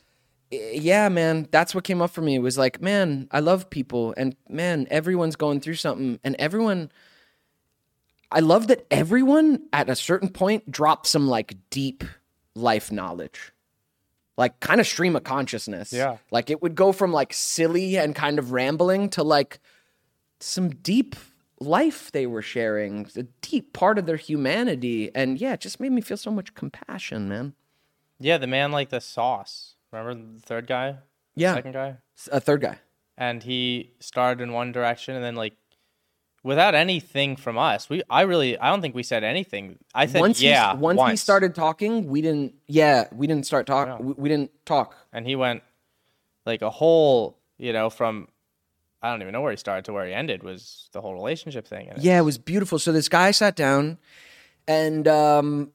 [0.51, 2.37] yeah, man, that's what came up for me.
[2.37, 6.91] It was like, man, I love people, and man, everyone's going through something, and everyone.
[8.31, 12.03] I love that everyone at a certain point dropped some like deep
[12.55, 13.53] life knowledge,
[14.37, 15.93] like kind of stream of consciousness.
[15.93, 16.19] Yeah.
[16.31, 19.61] like it would go from like silly and kind of rambling to like
[20.41, 21.17] some deep
[21.61, 25.11] life they were sharing, a deep part of their humanity.
[25.15, 27.55] And yeah, it just made me feel so much compassion, man.
[28.21, 29.75] Yeah, the man like the sauce.
[29.93, 30.97] Remember the third guy?
[31.35, 31.55] Yeah.
[31.55, 31.97] Second guy?
[32.31, 32.79] A uh, third guy.
[33.17, 35.55] And he started in one direction and then like
[36.45, 37.91] without anything from us.
[37.91, 39.81] We I really I don't think we said anything.
[39.93, 40.75] I said once yeah.
[40.75, 44.07] he, once, he started talking, we didn't, yeah, we didn't start talking.
[44.07, 44.95] We, we didn't talk.
[45.13, 45.65] and he went
[46.47, 48.29] like a whole, you know, from
[49.03, 51.67] I don't even know where he started to where he ended was the whole relationship
[51.67, 51.89] thing.
[51.89, 52.79] And Yeah, it was beautiful.
[52.79, 53.99] So this guy sat down
[54.69, 55.73] and, um,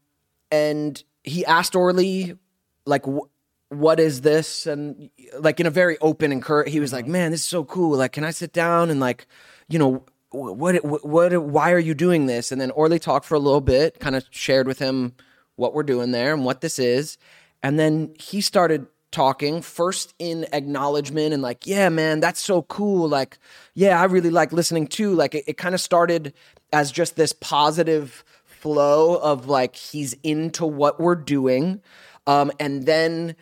[0.51, 2.37] and he asked Orly,
[2.85, 3.29] like, wh-
[3.71, 4.65] what is this?
[4.65, 7.63] And like in a very open and cur- he was like, man, this is so
[7.63, 7.97] cool.
[7.97, 9.27] Like, can I sit down and like,
[9.67, 12.51] you know, what, what, what, why are you doing this?
[12.51, 15.13] And then Orly talked for a little bit, kind of shared with him
[15.55, 17.17] what we're doing there and what this is.
[17.61, 23.09] And then he started talking first in acknowledgement and like, yeah, man, that's so cool.
[23.09, 23.39] Like,
[23.73, 25.13] yeah, I really like listening too.
[25.15, 26.33] Like, it, it kind of started
[26.71, 31.81] as just this positive flow of like, he's into what we're doing.
[32.27, 33.35] Um, and then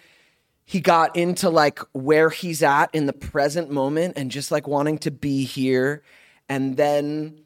[0.64, 4.98] he got into like where he's at in the present moment and just like wanting
[5.00, 6.02] to be here.
[6.50, 7.42] And then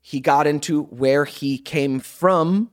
[0.00, 2.70] he got into where he came from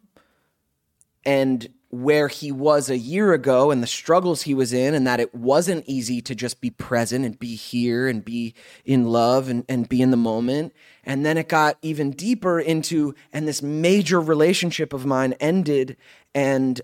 [1.24, 5.20] and where he was a year ago and the struggles he was in and that
[5.20, 8.54] it wasn't easy to just be present and be here and be
[8.86, 10.72] in love and, and be in the moment.
[11.04, 15.98] And then it got even deeper into and this major relationship of mine ended.
[16.36, 16.80] And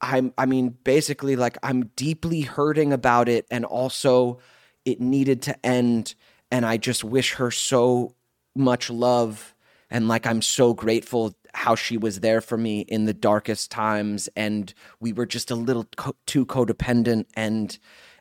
[0.00, 3.46] i'm i mean basically like i'm deeply hurting about it.
[3.50, 4.40] And also
[4.84, 6.14] it needed to end
[6.50, 8.14] and i just wish her so
[8.54, 9.54] much love
[9.90, 14.28] and like I'm so grateful how she was there for me in the darkest times
[14.36, 17.78] and we were just a little co- too codependent and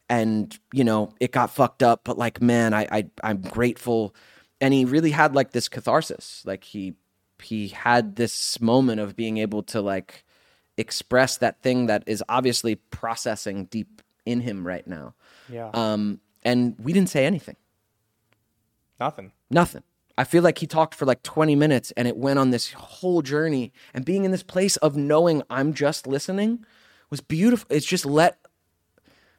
[0.09, 4.15] and you know it got fucked up but like man I, I I'm grateful.
[4.59, 6.41] And he really had like this catharsis.
[6.43, 6.95] Like he
[7.43, 10.25] he had this moment of being able to like
[10.77, 15.13] express that thing that is obviously processing deep in him right now.
[15.49, 15.69] Yeah.
[15.73, 17.55] um and we didn't say anything
[18.99, 19.31] Nothing.
[19.49, 19.83] Nothing.
[20.17, 23.21] I feel like he talked for like 20 minutes and it went on this whole
[23.21, 23.71] journey.
[23.93, 26.65] And being in this place of knowing I'm just listening
[27.11, 27.67] was beautiful.
[27.69, 28.39] It's just let,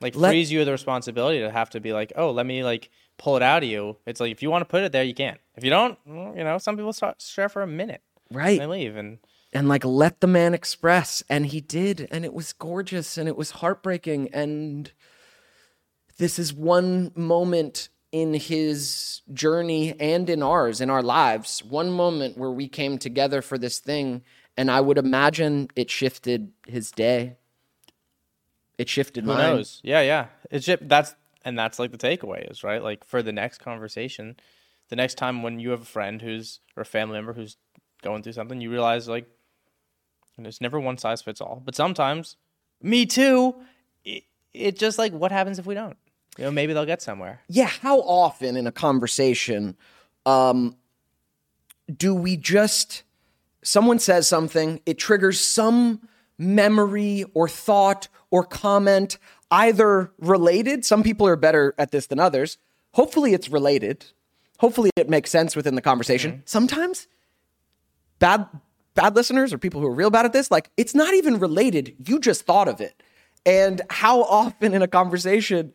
[0.00, 2.62] Like Let- frees you of the responsibility to have to be like, oh, let me
[2.62, 3.96] like pull it out of you.
[4.06, 5.38] It's like if you want to put it there, you can.
[5.56, 8.02] If you don't, well, you know, some people start share for a minute.
[8.30, 8.60] right.
[8.60, 9.18] They leave and
[9.52, 11.24] And like let the man express.
[11.28, 12.06] And he did.
[12.12, 14.28] And it was gorgeous and it was heartbreaking.
[14.32, 14.92] And
[16.18, 22.38] this is one moment in his journey and in ours, in our lives, one moment
[22.38, 24.22] where we came together for this thing.
[24.56, 27.36] And I would imagine it shifted his day.
[28.76, 29.56] It shifted who mine.
[29.56, 29.80] knows?
[29.84, 30.26] Yeah, yeah.
[30.50, 32.82] It's just, that's and that's like the takeaway is right.
[32.82, 34.36] Like for the next conversation,
[34.88, 37.56] the next time when you have a friend who's or a family member who's
[38.02, 39.26] going through something, you realize like,
[40.36, 41.62] and it's never one size fits all.
[41.64, 42.36] But sometimes,
[42.82, 43.56] me too.
[44.04, 45.96] It, it just like what happens if we don't?
[46.38, 47.40] You know, maybe they'll get somewhere.
[47.48, 49.76] yeah how often in a conversation
[50.24, 50.76] um
[51.94, 53.02] do we just
[53.62, 56.00] someone says something it triggers some
[56.38, 59.18] memory or thought or comment
[59.50, 62.58] either related some people are better at this than others
[62.92, 64.04] hopefully it's related
[64.58, 66.42] hopefully it makes sense within the conversation.
[66.44, 67.06] Sometimes
[68.18, 68.46] bad
[68.94, 71.94] bad listeners or people who are real bad at this like it's not even related
[72.06, 73.02] you just thought of it.
[73.46, 75.72] And how often in a conversation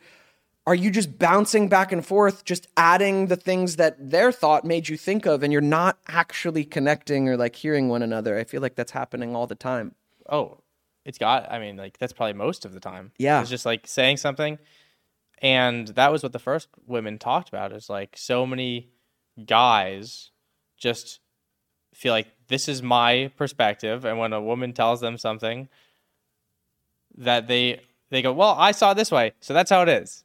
[0.65, 4.87] are you just bouncing back and forth, just adding the things that their thought made
[4.87, 8.37] you think of, and you're not actually connecting or like hearing one another?
[8.37, 9.95] I feel like that's happening all the time.
[10.29, 10.59] Oh,
[11.05, 11.51] it's got.
[11.51, 13.11] I mean, like that's probably most of the time.
[13.17, 13.41] Yeah.
[13.41, 14.57] it's just like saying something,
[15.39, 17.73] and that was what the first women talked about.
[17.73, 18.89] Is like so many
[19.45, 20.31] guys
[20.77, 21.19] just
[21.93, 25.67] feel like this is my perspective, and when a woman tells them something,
[27.17, 30.22] that they they go, well, I saw it this way, so that's how it is,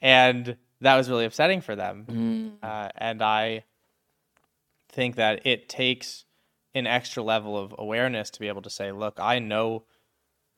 [0.00, 2.58] and that was really upsetting for them.
[2.62, 3.64] Uh, and I
[4.90, 6.24] think that it takes
[6.74, 9.84] an extra level of awareness to be able to say, look, I know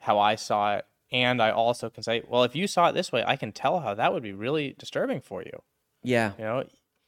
[0.00, 0.87] how I saw it.
[1.12, 3.81] And I also can say, well, if you saw it this way, I can tell
[3.81, 5.62] how that would be really disturbing for you.
[6.03, 6.33] Yeah.
[6.38, 6.64] You know,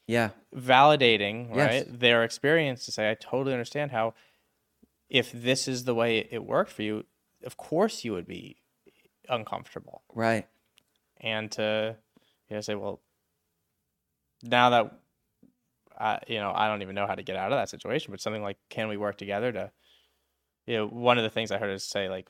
[0.07, 0.31] Yeah.
[0.55, 1.87] validating Yes.
[1.87, 4.15] right their experience to say I totally understand how
[5.09, 7.05] if this is the way it worked for you,
[7.45, 8.57] of course you would be
[9.29, 10.03] uncomfortable.
[10.15, 10.47] Right.
[11.25, 11.97] and to
[12.53, 13.01] you know say well
[14.43, 14.93] now that
[15.99, 18.21] I, you know i don't even know how to get out of that situation but
[18.21, 19.73] something like can we work together to
[20.67, 22.29] you know one of the things i heard is say like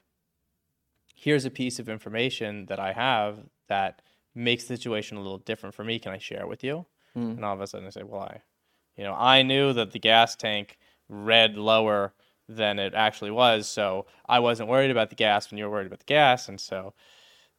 [1.13, 4.01] here's a piece of information that i have that
[4.33, 5.99] makes the situation a little different for me.
[5.99, 6.87] Can i share it with you?
[7.33, 8.43] And all of a sudden i say well i
[8.97, 12.15] you know i knew that the gas tank read lower
[12.49, 15.89] than it actually was so i wasn't worried about the gas when you were worried
[15.89, 16.49] about the gas.
[16.49, 16.95] And so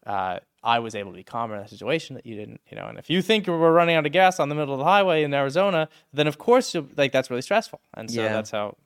[0.05, 2.85] uh, I was able to be calmer in that situation that you didn't, you know.
[2.87, 5.23] And if you think we're running out of gas on the middle of the highway
[5.23, 7.81] in Arizona, then of course, you'll, like that's really stressful.
[7.93, 8.33] And so Yeah.
[8.33, 8.77] that's how.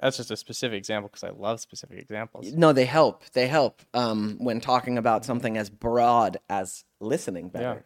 [0.00, 2.52] That's just a specific example because I love specific examples.
[2.52, 3.24] No, they help.
[3.32, 7.84] They help um, when talking about something as broad as listening better.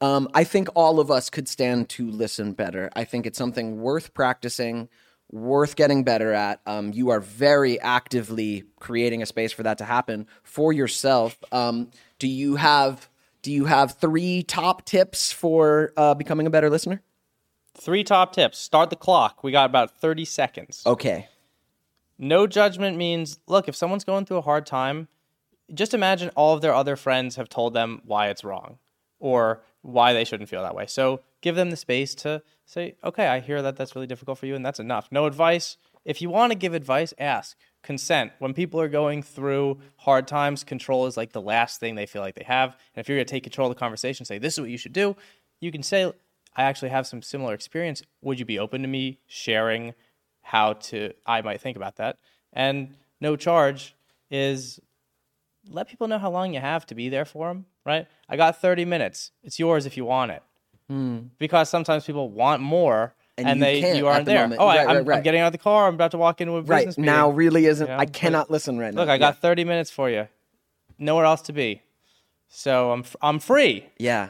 [0.00, 2.90] Um, I think all of us could stand to listen better.
[2.96, 4.88] I think it's something worth practicing,
[5.30, 6.60] worth getting better at.
[6.66, 11.38] Um, you are very actively creating a space for that to happen for yourself.
[11.52, 13.08] Um, do you have
[13.42, 17.02] do you have three top tips for uh, becoming a better listener?
[17.74, 18.58] Three top tips.
[18.58, 19.42] Start the clock.
[19.42, 20.82] We got about thirty seconds.
[20.86, 21.28] Okay.
[22.18, 25.08] No judgment means look, if someone's going through a hard time,
[25.72, 28.78] just imagine all of their other friends have told them why it's wrong
[29.18, 30.86] or why they shouldn't feel that way.
[30.86, 34.46] So give them the space to say, okay, I hear that that's really difficult for
[34.46, 35.08] you, and that's enough.
[35.10, 35.76] No advice.
[36.04, 37.56] If you want to give advice, ask.
[37.84, 38.32] Consent.
[38.40, 42.22] When people are going through hard times, control is like the last thing they feel
[42.22, 42.72] like they have.
[42.94, 44.78] And if you're going to take control of the conversation, say, this is what you
[44.78, 45.14] should do,
[45.60, 46.10] you can say,
[46.56, 48.02] I actually have some similar experience.
[48.22, 49.94] Would you be open to me sharing
[50.42, 52.18] how to I might think about that?
[52.52, 53.94] And no charge
[54.30, 54.80] is
[55.68, 58.06] let people know how long you have to be there for them, right?
[58.28, 59.30] I got 30 minutes.
[59.42, 60.42] It's yours if you want it.
[60.88, 61.18] Hmm.
[61.38, 64.42] Because sometimes people want more And and, you they can't you aren't the there.
[64.42, 64.60] moment.
[64.60, 65.16] Oh, I, Right, I'm, right, right.
[65.18, 65.88] I'm getting out of the car.
[65.88, 67.86] I'm about to walk into a business Right business now, really isn't.
[67.86, 69.00] Yeah, I cannot listen right now.
[69.00, 69.18] Look, I Yeah.
[69.18, 70.28] got 30 minutes for you.
[70.98, 71.82] Nowhere else to be.
[72.48, 73.86] So I'm f- I'm free.
[73.98, 74.28] Yeah.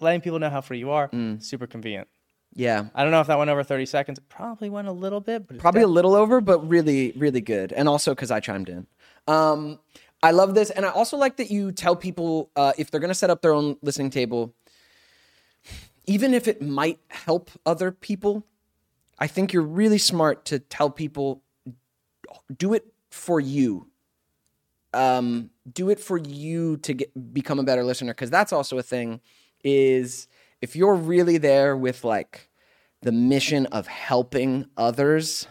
[0.00, 1.42] Letting people know how free you are, Mm.
[1.42, 2.08] super convenient.
[2.54, 2.86] Yeah.
[2.94, 4.18] I don't know if that went over 30 seconds.
[4.18, 7.72] It probably went a little bit, but Probably a little over, but really, really good.
[7.72, 8.86] And also because I chimed in.
[9.26, 9.78] Um,
[10.22, 10.70] I love this.
[10.70, 13.40] And I also like that you tell people uh, if they're going to set up
[13.42, 14.54] their own listening table,
[16.06, 18.44] even if it might help other people,
[19.18, 21.42] I think you're really smart to tell people
[22.56, 23.88] do it for you.
[24.92, 28.12] Um, do it for you to get, become a better listener.
[28.12, 29.20] Because that's also a thing
[29.64, 30.28] is
[30.60, 32.48] if you're really there with like
[33.02, 35.48] the mission of helping others,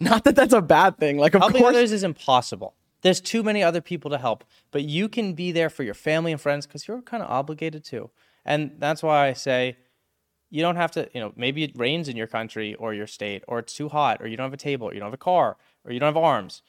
[0.00, 1.18] not that that's a bad thing.
[1.18, 2.74] Like, of Helping course, others is impossible.
[3.02, 6.32] There's too many other people to help, but you can be there for your family
[6.32, 8.10] and friends because you're kind of obligated to.
[8.46, 9.76] And that's why I say
[10.48, 13.42] you don't have to, you know, maybe it rains in your country or your state,
[13.48, 15.18] or it's too hot, or you don't have a table, or you don't have a
[15.18, 16.62] car, or you don't have arms.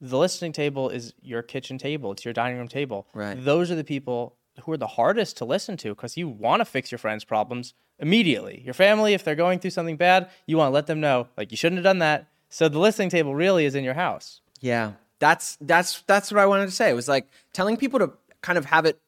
[0.00, 3.06] The listening table is your kitchen table, it's your dining room table.
[3.14, 3.42] Right.
[3.42, 6.64] Those are the people who are the hardest to listen to because you want to
[6.64, 8.60] fix your friends' problems immediately.
[8.64, 11.50] Your family, if they're going through something bad, you want to let them know, like,
[11.52, 12.28] you shouldn't have done that.
[12.50, 14.40] So the listening table really is in your house.
[14.60, 16.90] Yeah, that's that's that's what I wanted to say.
[16.90, 19.00] It was like telling people to kind of have it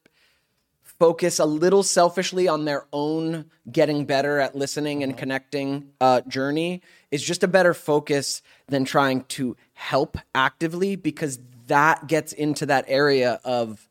[0.99, 6.81] focus a little selfishly on their own getting better at listening and connecting uh, journey
[7.11, 12.85] is just a better focus than trying to help actively because that gets into that
[12.87, 13.86] area of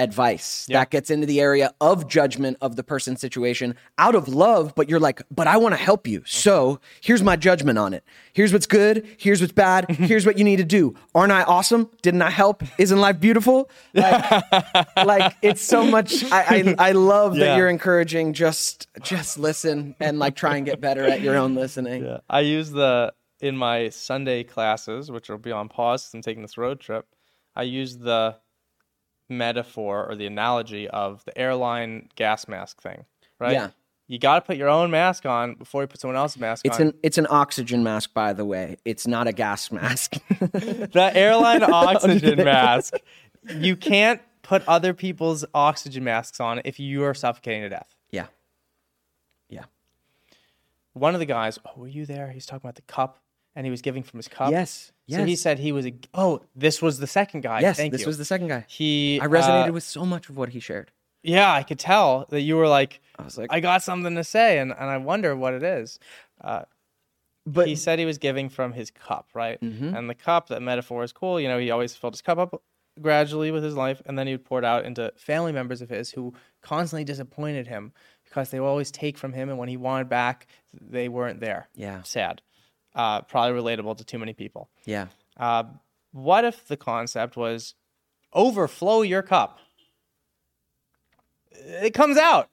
[0.00, 0.78] advice Yeah.
[0.80, 4.88] that gets into the area of judgment of the person's situation out of love but
[4.88, 6.20] you're like but i want to help you.
[6.20, 6.26] Mm-hmm.
[6.48, 8.02] So here's my judgment on it.
[8.32, 10.94] Here's what's good here's what's bad here's what you need to do.
[11.14, 11.90] Aren't i awesome?
[12.02, 12.62] Didn't i help?
[12.78, 13.70] Isn't life beautiful?
[13.94, 14.42] Like,
[14.96, 16.40] like it's so much i
[16.78, 21.04] i, I love that you're encouraging just just listen and like try and get better
[21.04, 22.04] at your own listening.
[22.04, 22.18] Yeah.
[22.28, 26.42] I use the in my Sunday classes, which will be on pause 'cause I'm taking
[26.42, 27.06] this road trip.
[27.56, 28.36] I use the
[29.30, 33.04] metaphor or the analogy of the airline gas mask thing,
[33.38, 33.52] right?
[33.52, 33.70] Yeah.
[34.08, 36.80] You got to put your own mask on before you put someone else's mask it's
[36.80, 36.88] on.
[36.88, 41.62] an it's an oxygen mask by the way it's not a gas mask the airline
[41.72, 42.94] oxygen mask.
[43.54, 47.94] You can't put other people's oxygen masks on if you are suffocating to death.
[48.10, 48.26] yeah
[49.48, 49.64] yeah
[50.92, 52.32] One of the guys, oh, were you there?
[52.32, 53.20] He's talking about the cup,
[53.54, 54.50] and he was giving from his cup.
[54.50, 55.94] Yes, So he said he was a.
[56.14, 57.60] Oh, this was the second guy.
[57.60, 58.06] yes Thank this you.
[58.06, 59.20] was the second guy He.
[59.20, 60.90] I resonated uh, with so much of what he shared.
[61.22, 64.24] Yeah, I could tell that you were like, I was like, I got something to
[64.24, 65.98] say, and, and I wonder what it is.
[66.42, 66.62] Uh,
[67.46, 69.60] but he said he was giving from his cup, right?
[69.60, 69.94] Mm-hmm.
[69.94, 71.38] And the cup, that metaphor is cool.
[71.38, 72.62] You know, he always filled his cup up.
[73.00, 75.88] gradually with his life, and then he would pour it out into family members of
[75.90, 76.32] his who
[76.62, 77.92] constantly disappointed him
[78.24, 81.68] because they would always take from him, and when he wanted back, they weren't there.
[81.74, 82.02] Yeah.
[82.02, 82.42] Sad.
[82.94, 84.68] Uh, probably relatable to too many people.
[84.84, 85.06] Yeah.
[85.36, 85.64] Uh,
[86.12, 87.74] what if the concept was
[88.32, 89.58] overflow your cup?
[91.52, 92.48] It comes out.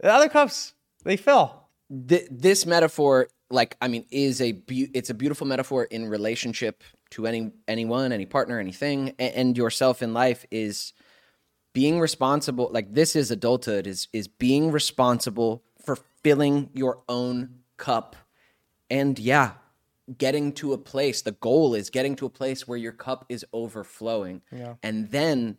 [0.00, 0.74] The other cups,
[1.04, 1.62] they fill.
[2.08, 6.82] Th- this metaphor, like, I mean, is a beau- it's a beautiful metaphor in relationship
[7.10, 10.92] to any anyone, any partner, anything, a- and yourself in life is
[11.72, 12.70] being responsible.
[12.72, 13.86] Like, this is adulthood.
[13.86, 18.16] Is is being responsible for filling your own cup,
[18.90, 19.52] and yeah,
[20.18, 21.22] getting to a place.
[21.22, 24.74] The goal is getting to a place where your cup is overflowing, Yeah.
[24.82, 25.58] and then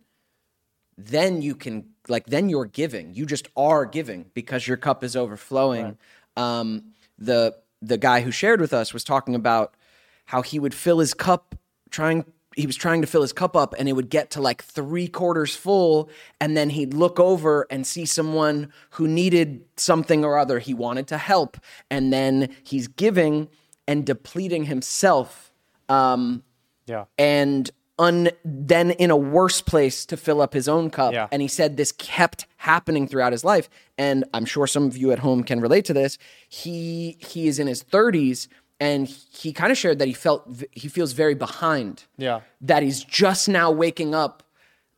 [0.97, 3.13] then you can like then you're giving.
[3.13, 5.97] You just are giving because your cup is overflowing.
[6.35, 9.75] Um the the guy who shared with us was talking about
[10.25, 11.55] how he would fill his cup
[11.91, 12.25] trying
[12.55, 15.07] he was trying to fill his cup up and it would get to like three
[15.07, 16.09] quarters full.
[16.41, 20.57] And then he'd look over and see someone who needed something or other.
[20.57, 21.57] He wanted to help.
[21.91, 23.47] And then he's giving
[23.87, 25.51] and depleting himself
[25.89, 26.43] um
[26.85, 27.05] Yeah.
[27.17, 27.69] and
[27.99, 31.13] un, then in a worse place to fill up his own cup.
[31.13, 31.27] Yeah.
[31.31, 33.69] And he said this kept happening throughout his life.
[33.97, 36.17] And I'm sure some of you at home can relate to this.
[36.47, 38.47] He he is in his 30s
[38.79, 42.03] and he kind of shared that he felt he feels very behind.
[42.17, 42.41] Yeah.
[42.61, 44.43] That he's just now waking up.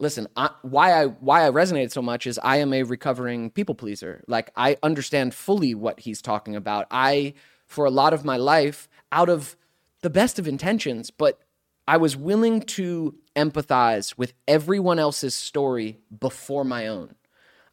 [0.02, 3.76] Listen, I, why I why I resonated so much is I am a recovering people
[3.76, 4.24] pleaser.
[4.28, 6.86] Like I understand fully what he's talking about.
[6.92, 7.34] I
[7.70, 9.56] for a lot of my life out of
[10.02, 11.40] the best of intentions, but
[11.88, 17.16] I was willing to empathize with everyone else's story before my own.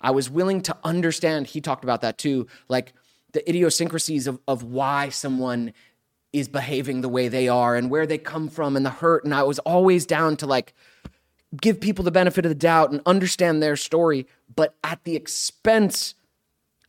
[0.01, 2.92] I was willing to understand, he talked about that too, like
[3.32, 5.72] the idiosyncrasies of, of why someone
[6.32, 9.24] is behaving the way they are and where they come from and the hurt.
[9.24, 10.74] And I was always down to like
[11.59, 16.14] give people the benefit of the doubt and understand their story, but at the expense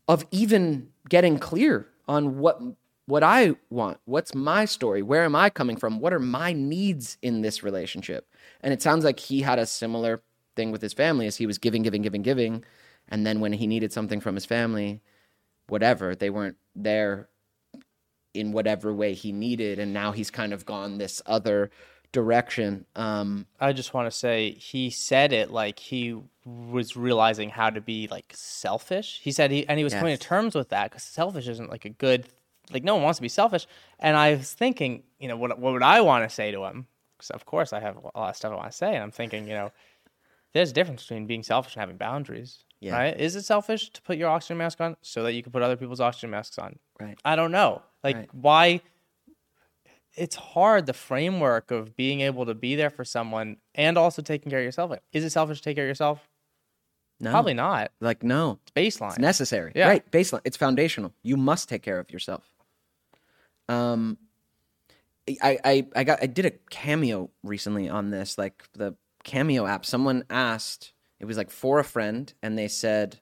[0.07, 2.61] of even getting clear on what
[3.07, 7.17] what I want, what's my story, where am I coming from, what are my needs
[7.21, 8.27] in this relationship.
[8.61, 10.21] And it sounds like he had a similar
[10.55, 12.63] thing with his family as he was giving, giving, giving, giving,
[13.07, 15.01] and then when he needed something from his family,
[15.67, 17.29] whatever, they weren't there
[18.33, 21.71] in whatever way he needed, and now he's kind of gone this other
[22.11, 22.85] direction.
[22.95, 27.79] Um, I just want to say he said it like he was realizing how to
[27.81, 29.21] be like selfish.
[29.23, 31.85] He said he and he was coming to terms with that because selfish isn't like
[31.85, 32.27] a good
[32.71, 33.65] like no one wants to be selfish.
[33.99, 36.87] And I was thinking, you know, what what would I want to say to him?
[37.17, 39.11] Because of course I have a lot of stuff I want to say, and I'm
[39.11, 39.71] thinking, you know,
[40.53, 42.63] there's a difference between being selfish and having boundaries.
[42.79, 42.95] Yeah.
[42.95, 43.19] Right?
[43.19, 45.75] Is it selfish to put your oxygen mask on so that you can put other
[45.75, 46.77] people's oxygen masks on?
[46.99, 47.17] Right.
[47.25, 47.81] I don't know.
[48.03, 48.29] Like Right.
[48.33, 48.81] why
[50.15, 54.49] it's hard the framework of being able to be there for someone and also taking
[54.49, 54.89] care of yourself.
[54.91, 56.27] Like, Is it selfish to take care of yourself?
[57.19, 57.91] no, Probably not.
[57.99, 59.09] like no, It's baseline.
[59.09, 59.71] It's necessary.
[59.75, 59.87] Yeah.
[59.87, 60.11] Right.
[60.11, 60.41] Baseline.
[60.43, 61.13] It's foundational.
[61.23, 62.47] You must take care of yourself.
[63.69, 64.17] Um
[65.41, 69.85] I, I I got I did a cameo recently on this, like the cameo app.
[69.85, 73.19] Someone asked, it was like for a friend, and they said,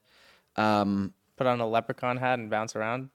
[0.56, 3.10] um, Put on a leprechaun hat and bounce around.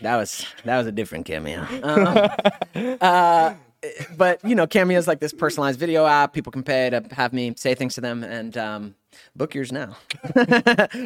[0.00, 1.66] that was that was a different cameo.
[1.82, 3.54] Um, uh,
[4.16, 6.32] but you know, Cameo is like this personalized video app.
[6.32, 8.94] People can pay to have me say things to them, and um,
[9.34, 9.96] book yours now.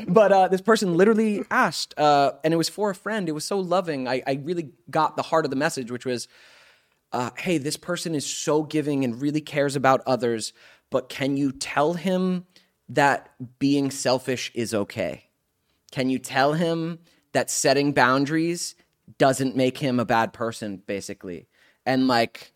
[0.08, 3.28] but uh, this person literally asked, uh, and it was for a friend.
[3.28, 4.08] It was so loving.
[4.08, 6.28] I, I really got the heart of the message, which was,
[7.12, 10.52] uh, "Hey, this person is so giving and really cares about others,
[10.90, 12.46] but can you tell him
[12.88, 15.24] that being selfish is okay?"
[15.90, 16.98] Can you tell him
[17.32, 18.74] that setting boundaries
[19.16, 21.48] doesn't make him a bad person, basically?
[21.86, 22.52] And like,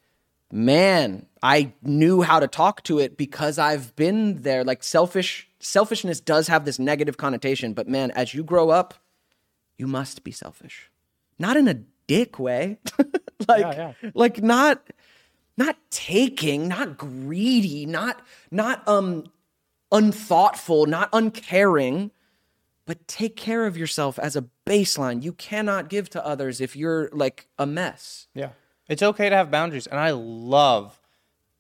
[0.53, 4.63] man, I knew how to talk to it because I've been there.
[4.63, 8.95] Like, selfish selfishness does have this negative connotation, but man, as you grow up,
[9.77, 10.91] you must be selfish.
[11.39, 11.75] Not in a
[12.07, 12.79] dick way.
[13.49, 14.83] like, Yeah, like not
[15.57, 19.25] not taking, not greedy, not not um
[19.91, 22.11] unthoughtful, not uncaring,
[22.87, 25.23] but take care of yourself as a baseline.
[25.23, 28.27] You cannot give to others if you're like a mess.
[28.35, 28.51] Yeah.
[28.93, 29.87] It's okay to have boundaries.
[29.87, 31.01] And I love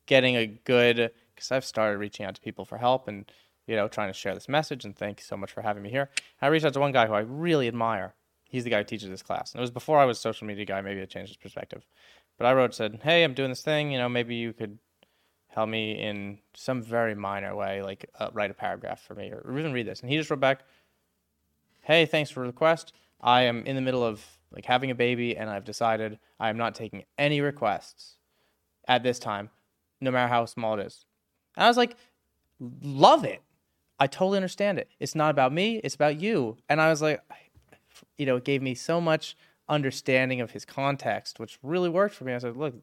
[0.04, 3.24] getting a good, because I've started reaching out to people for help and,
[3.66, 4.84] you know, trying to share this message.
[4.84, 6.10] And thank you so much for having me here.
[6.42, 8.12] I reached out to one guy who I really admire.
[8.50, 9.52] He's the guy who teaches this class.
[9.52, 10.82] And it was before I was a social media guy.
[10.82, 11.86] Maybe it changed his perspective.
[12.36, 13.92] But I wrote, said, hey, I'm doing this thing.
[13.92, 14.78] You know, maybe you could
[15.48, 19.58] help me in some very minor way, like uh, write a paragraph for me or
[19.58, 20.02] even read this.
[20.02, 20.64] And he just wrote back,
[21.80, 22.92] hey, thanks for the request.
[23.22, 24.22] I am in the middle of
[24.52, 28.16] like having a baby and I've decided I am not taking any requests
[28.86, 29.50] at this time,
[30.00, 31.04] no matter how small it is.
[31.56, 31.96] And I was like,
[32.82, 33.42] love it.
[33.98, 34.88] I totally understand it.
[34.98, 36.56] It's not about me, it's about you.
[36.68, 37.20] And I was like,
[38.18, 39.36] you know, it gave me so much
[39.68, 42.34] understanding of his context, which really worked for me.
[42.34, 42.74] I said, look,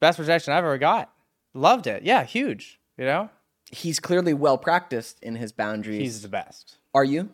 [0.00, 1.12] best rejection I've ever got.
[1.54, 2.02] Loved it.
[2.02, 2.80] Yeah, huge.
[2.98, 3.30] You know,
[3.72, 6.00] He's clearly well practiced in his boundaries.
[6.00, 6.78] he's the best.
[6.92, 7.30] Are you?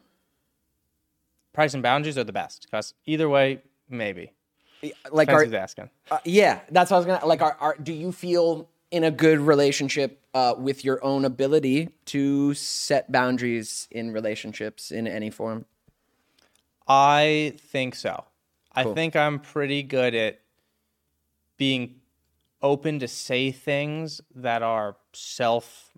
[1.57, 4.31] Pricing boundaries are the best because either way, maybe.
[5.11, 5.89] Like, Depends are, asking.
[6.11, 7.41] uh, yeah, that's what I was gonna like.
[7.41, 12.53] Are, are do you feel in a good relationship uh, with your own ability to
[12.53, 15.65] set boundaries in relationships in any form?
[16.87, 18.25] I think so.
[18.75, 20.41] I think I'm pretty good at
[21.57, 21.95] being
[22.61, 25.95] open to say things that are self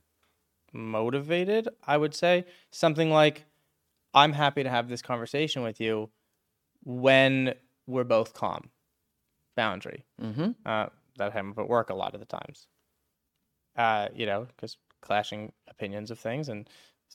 [0.73, 2.45] motivated, I would say.
[2.71, 3.45] Something like,
[4.15, 6.11] I'm happy to have this conversation with you
[6.85, 7.55] when
[7.87, 8.71] we're both calm.
[9.57, 10.05] Boundary.
[10.23, 10.51] Mm-hmm.
[10.65, 10.87] Uh,
[11.17, 12.67] that happens at work a lot of the times.
[13.77, 16.69] Uh, you know, because clashing opinions of things and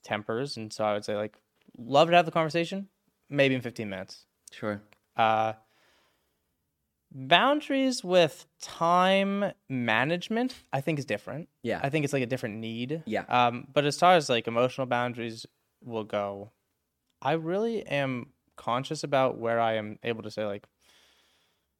[0.03, 0.57] tempers.
[0.57, 1.35] And so I would say, like,
[1.77, 2.87] love to have the conversation,
[3.29, 4.25] maybe in 15 minutes.
[4.51, 4.81] Sure.
[5.15, 5.53] Uh,
[7.11, 11.49] boundaries with time management, I think, is different.
[11.61, 11.79] Yeah.
[11.81, 13.03] I think it's like a different need.
[13.05, 13.23] Yeah.
[13.29, 15.45] Um, but as far as like emotional boundaries
[15.83, 16.51] will go,
[17.24, 20.65] I really am conscious about where I am able to say like.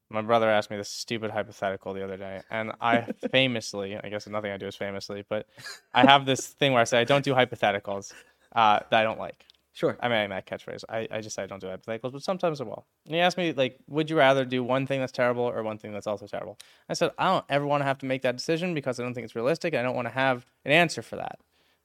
[0.10, 4.28] My brother asked me this stupid hypothetical the other day, and I famously, I guess
[4.28, 5.48] nothing I do is famously, but
[5.92, 8.14] I have this thing where I say I don't do hypotheticals
[8.56, 9.44] uh, that I don't like.
[9.74, 9.98] Sure.
[10.00, 10.84] I mean, my catchphrase.
[10.88, 12.86] I, I just say I don't do hypotheticals, but sometimes I will.
[13.08, 15.80] And he asked me, like, would you rather do one thing that's terrible or one
[15.80, 16.60] thing that's also terrible?
[16.88, 19.16] I said, I don't ever want to have to make that decision because I don't
[19.16, 19.74] think it's realistic.
[19.74, 21.40] And I don't want to have an answer for that.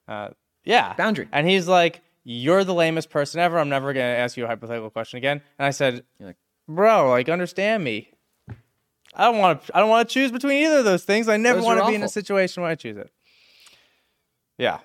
[0.06, 0.28] Uh,
[0.64, 0.92] yeah.
[0.94, 1.28] Boundary.
[1.32, 3.58] And he's like, you're the lamest person ever.
[3.58, 5.40] I'm never going to ask you a hypothetical question again.
[5.58, 6.36] And I said, You're like,
[6.68, 8.10] bro, like, understand me.
[9.14, 9.76] I don't want to.
[9.76, 11.26] I don't want to choose between either of those things.
[11.28, 13.10] I never want to be in a situation where I choose it.
[14.58, 14.78] Yeah.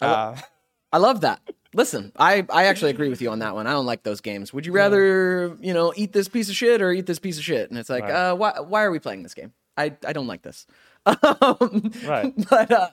[0.00, 0.36] lo- Uh,
[0.92, 1.40] I love that.
[1.74, 3.66] Listen, I, I actually agree with you on that one.
[3.66, 4.54] I don't like those games.
[4.54, 7.44] Would you rather, you know, eat this piece of shit or eat this piece of
[7.44, 7.68] shit?
[7.68, 8.12] And it's like, Right.
[8.30, 9.52] uh, why, why are we playing this game?
[9.76, 10.66] I, I don't like this.
[11.06, 12.32] Um, Right.
[12.50, 12.88] But, uh,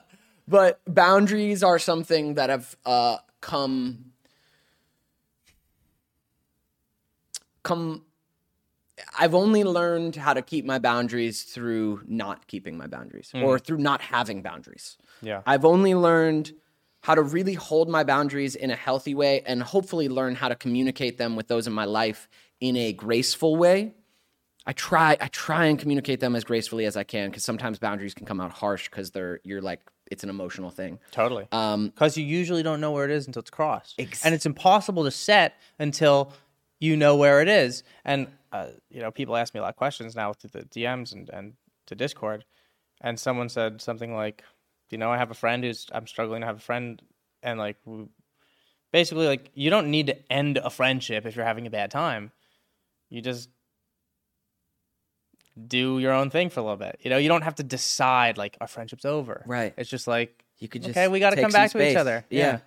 [0.46, 4.12] but boundaries are something that have uh, come
[7.62, 8.02] come
[9.18, 13.42] I've only learned how to keep my boundaries through not keeping my boundaries hmm.
[13.42, 14.96] or through not having boundaries.
[15.20, 15.42] yeah.
[15.44, 16.52] I've only learned
[17.00, 20.54] how to really hold my boundaries in a healthy way and hopefully learn how to
[20.54, 22.28] communicate them with those in my life
[22.60, 23.94] in a graceful way.
[24.64, 28.14] I try I try and communicate them as gracefully as I can cuz sometimes boundaries
[28.14, 29.80] can come out harsh cuz they're you're like
[30.10, 30.98] it's an emotional thing.
[31.10, 31.46] Totally.
[31.52, 33.94] Um Because you usually don't know where it is until it's crossed.
[33.98, 36.32] Ex- and it's impossible to set until
[36.80, 37.82] you know where it is.
[38.04, 41.12] And, uh, you know, people ask me a lot of questions now through the DMs
[41.12, 41.54] and, and
[41.86, 42.44] to Discord.
[43.00, 44.44] And someone said something like,
[44.90, 47.00] you know, I have a friend who's, I'm struggling to have a friend.
[47.42, 48.06] And, like, we,
[48.92, 52.32] basically, like, you don't need to end a friendship if you're having a bad time.
[53.08, 53.48] You just
[55.68, 56.98] do your own thing for a little bit.
[57.02, 59.44] You know, you don't have to decide, like, our friendship's over.
[59.46, 59.72] Right.
[59.76, 62.24] It's just like, you could just okay, we got to come back to each other.
[62.30, 62.44] Yeah.
[62.44, 62.58] Yeah.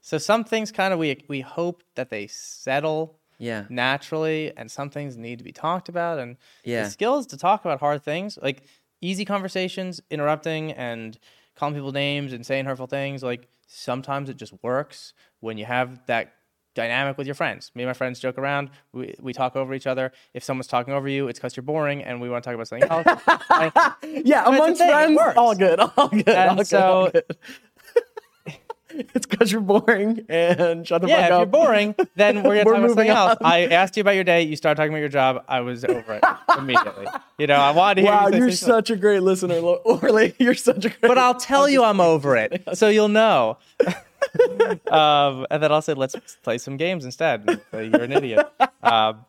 [0.00, 3.64] So some things kind of we we hope that they settle Yeah.
[3.68, 6.18] naturally, and some things need to be talked about.
[6.18, 6.84] And Yeah.
[6.84, 8.62] the skills to talk about hard things, like
[9.00, 11.18] easy conversations, interrupting and
[11.54, 16.04] calling people names and saying hurtful things, like sometimes it just works when you have
[16.06, 16.34] that
[16.78, 17.70] dynamic with your friends.
[17.74, 18.70] Me and my friends joke around.
[18.92, 20.12] We, we talk over each other.
[20.32, 22.68] If someone's talking over you, it's because you're boring and we want to talk about
[22.68, 23.06] something else.
[23.50, 23.72] Like,
[24.24, 27.24] Yeah, But amongst friends, all good, all good, And all good, so- all good.
[28.90, 32.64] it's because you're boring and shut the Yeah, fuck if you're boring, then we're gonna
[32.64, 33.36] We're talk about something moving else.
[33.40, 33.46] on.
[33.52, 34.42] I asked you about your day.
[34.42, 35.44] You started talking about your job.
[35.48, 36.24] I was over it
[36.56, 37.06] immediately.
[37.38, 38.52] You know, I wanted to hear Wow, you something.
[38.52, 40.34] such a great listener, Orly.
[40.38, 41.02] You're such a great.
[41.02, 43.58] But I'll tell you I'm over it, so you'll know.
[44.92, 47.60] um, and then I'll say, let's play some games instead.
[47.72, 48.50] You're an idiot.
[48.82, 49.24] Um,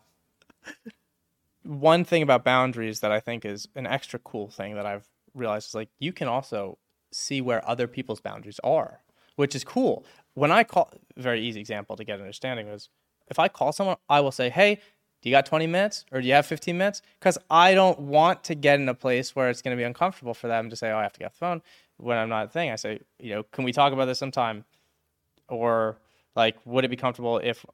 [1.62, 5.68] one thing about boundaries that I think is an extra cool thing that I've realized
[5.68, 6.78] is like you can also
[7.12, 9.00] see where other people's boundaries are,
[9.36, 10.04] which is cool.
[10.34, 12.88] When I call, very easy example to get an understanding is
[13.28, 14.80] if I call someone, I will say, hey,
[15.22, 17.02] do you got 20 minutes or do you have 15 minutes?
[17.18, 20.34] Because I don't want to get in a place where it's going to be uncomfortable
[20.34, 21.62] for them to say, oh, I have to get off the phone
[21.98, 22.70] when I'm not a thing.
[22.70, 24.64] I say, you know, can we talk about this sometime?
[25.50, 25.98] Or
[26.34, 27.66] like, would it be comfortable if,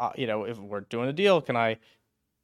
[0.00, 1.76] uh, you know, if we're doing a deal, can I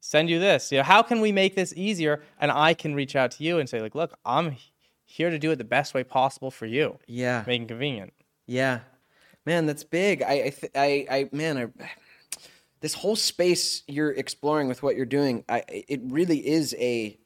[0.01, 0.71] send you this?
[0.71, 2.23] You know, how can we make this easier?
[2.41, 4.57] And I can reach out to you and say, like, look, I'm
[5.05, 8.13] here to do it the best way possible for you, yeah, make it convenient.
[8.47, 8.81] yeah,
[9.47, 10.23] man, that's big.
[10.23, 11.91] I, I, th- I, I, man, I,
[12.81, 17.19] this whole space you're exploring with what you're doing, I, it really is a.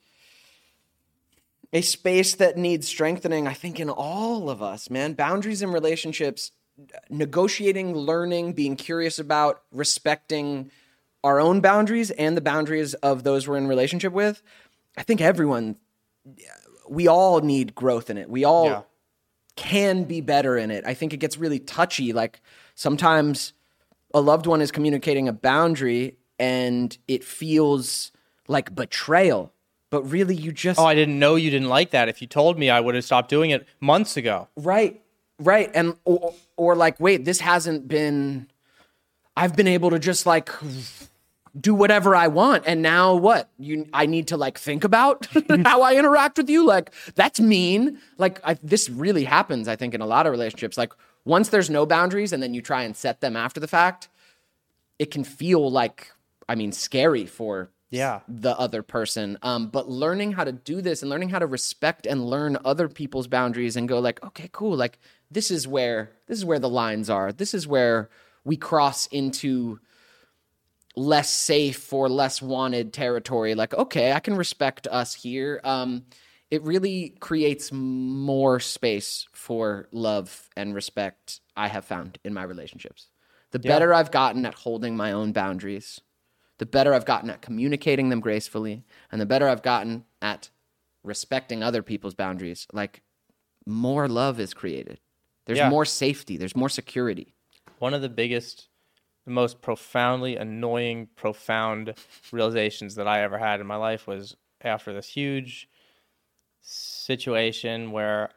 [1.75, 5.15] a space that needs strengthening, I think, in all of us, man.
[5.15, 6.53] Boundaries and relationships,
[7.11, 10.71] negotiating, learning, being curious about, respecting
[11.25, 14.43] our own boundaries and the boundaries of those we're in relationship with.
[14.97, 15.77] I think everyone,
[16.89, 18.29] we all need growth in it.
[18.29, 18.83] We all Yeah.
[19.57, 20.85] can be better in it.
[20.87, 22.13] I think it gets really touchy.
[22.13, 22.41] Like
[22.75, 23.53] sometimes
[24.15, 28.11] a loved one is communicating a boundary and it feels
[28.49, 29.53] like betrayal.
[29.91, 32.09] But really, you just Oh, I didn't know you didn't like that.
[32.09, 34.49] If you told me, I would have stopped doing it months ago.
[34.57, 35.02] Right,
[35.45, 38.49] right, and or, or like, wait, this hasn't been.
[39.37, 40.51] I've been able to just like
[41.59, 43.49] do whatever I want, and now what?
[43.59, 45.27] You, I need to like think about
[45.65, 46.65] how I interact with you.
[46.67, 47.99] Like that's mean.
[48.19, 50.77] Like I, this really happens, I think, in a lot of relationships.
[50.79, 50.93] Like
[51.25, 54.09] once there's no boundaries, and then you try and set them after the fact,
[54.99, 56.11] it can feel like,
[56.49, 58.21] I mean, scary for Yeah.
[58.29, 59.39] the other person.
[59.43, 62.89] Um, but learning how to do this and learning how to respect and learn other
[62.89, 64.77] people's boundaries and go like, okay, cool.
[64.77, 64.99] Like
[65.33, 67.33] this is where this is where the lines are.
[67.33, 68.11] This is where
[68.45, 69.81] we cross into
[70.95, 73.55] less safe or less wanted territory.
[73.55, 75.61] Like, okay, I can respect us here.
[75.65, 76.05] Um,
[76.51, 81.41] it really creates more space for love and respect.
[81.57, 83.09] I have found in my relationships.
[83.53, 86.01] The better I've gotten at holding my own boundaries,
[86.59, 90.51] the better I've gotten at communicating them gracefully, and the better I've gotten at
[91.03, 93.03] respecting other people's boundaries, like
[93.67, 95.01] more love is created.
[95.45, 95.69] There's Yeah.
[95.69, 97.35] more safety, there's more security.
[97.79, 98.69] One of the biggest,
[99.25, 101.95] the most profoundly annoying, profound
[102.31, 105.69] realizations that I ever had in my life was after this huge
[106.61, 108.31] situation where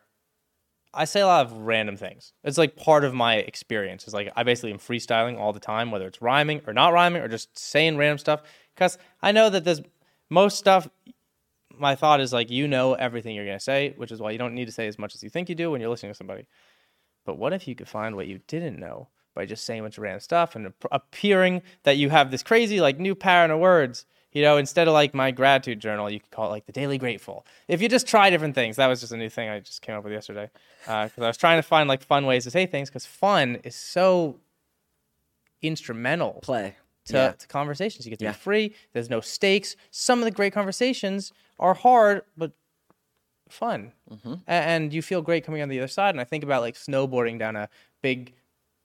[0.93, 2.31] I say a lot of random things.
[2.43, 4.05] It's like part of my experience.
[4.05, 7.21] It's like I basically am freestyling all the time, whether it's rhyming or not rhyming
[7.21, 8.41] or just saying random stuff.
[8.73, 9.81] Because I know that there's
[10.29, 10.87] most stuff.
[11.77, 14.53] My thought is like you know everything you're gonna say, which is why you don't
[14.55, 16.47] need to say as much as you think you do when you're listening to somebody.
[17.25, 19.97] But what if you could find what you didn't know by just saying a bunch
[19.97, 24.05] of random stuff and appearing that you have this crazy like new pattern of words?
[24.31, 26.97] You know, instead of like my gratitude journal, you could call it like the daily
[26.97, 27.45] grateful.
[27.69, 29.95] If you just try different things, that was just a new thing I just came
[29.95, 30.49] up with yesterday.
[30.87, 33.55] Uh, because I was trying to find like fun ways to say things because fun
[33.63, 34.37] is so
[35.61, 36.75] instrumental Play.
[37.05, 37.31] to, Yeah.
[37.31, 38.05] to conversations.
[38.05, 38.31] You get to Yeah.
[38.31, 38.75] be free.
[38.93, 39.75] There's no stakes.
[39.89, 42.51] Some of the great conversations are hard, but
[43.49, 44.33] fun, Mm-hmm.
[44.47, 46.15] And you feel great coming on the other side.
[46.15, 47.69] And I think about like snowboarding down a
[48.01, 48.33] big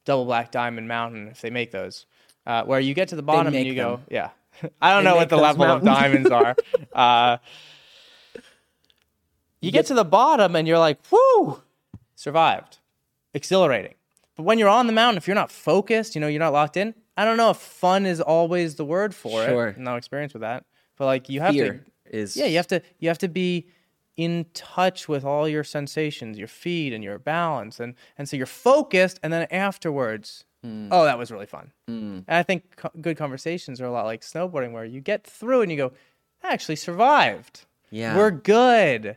[0.05, 2.07] double black diamond mountain if they make those,
[2.47, 4.31] uh, where you get to the bottom and you go, yeah.
[4.83, 6.55] I don't They know what the level of diamonds are.
[6.93, 7.39] Uh,
[9.61, 11.63] you get to the bottom and you're like, whoo,
[12.15, 12.79] survived.
[13.35, 13.95] Exhilarating.
[14.37, 16.77] But when you're on the mountain, if you're not focused, you know, you're not locked
[16.77, 19.69] in, I don't know if fun is always the word for Sure.
[19.69, 19.79] it.
[19.79, 20.65] No experience with that.
[20.97, 23.67] But like you have Fear to is Yeah, you have to you have to be
[24.17, 28.47] in touch with all your sensations, your feet and your balance and and so you're
[28.47, 30.89] focused and then afterwards, Hmm.
[30.93, 31.73] oh, that was really fun.
[31.87, 35.63] And I think co- good conversations are a lot like snowboarding where you get through
[35.63, 35.93] and you go,
[36.43, 37.65] I actually survived.
[37.91, 38.15] Yeah.
[38.17, 39.17] We're good.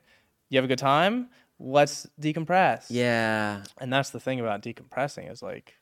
[0.50, 1.28] You have a good time?
[1.60, 2.86] Let's decompress.
[2.90, 3.64] Yeah.
[3.78, 5.76] And that's the thing about decompressing is like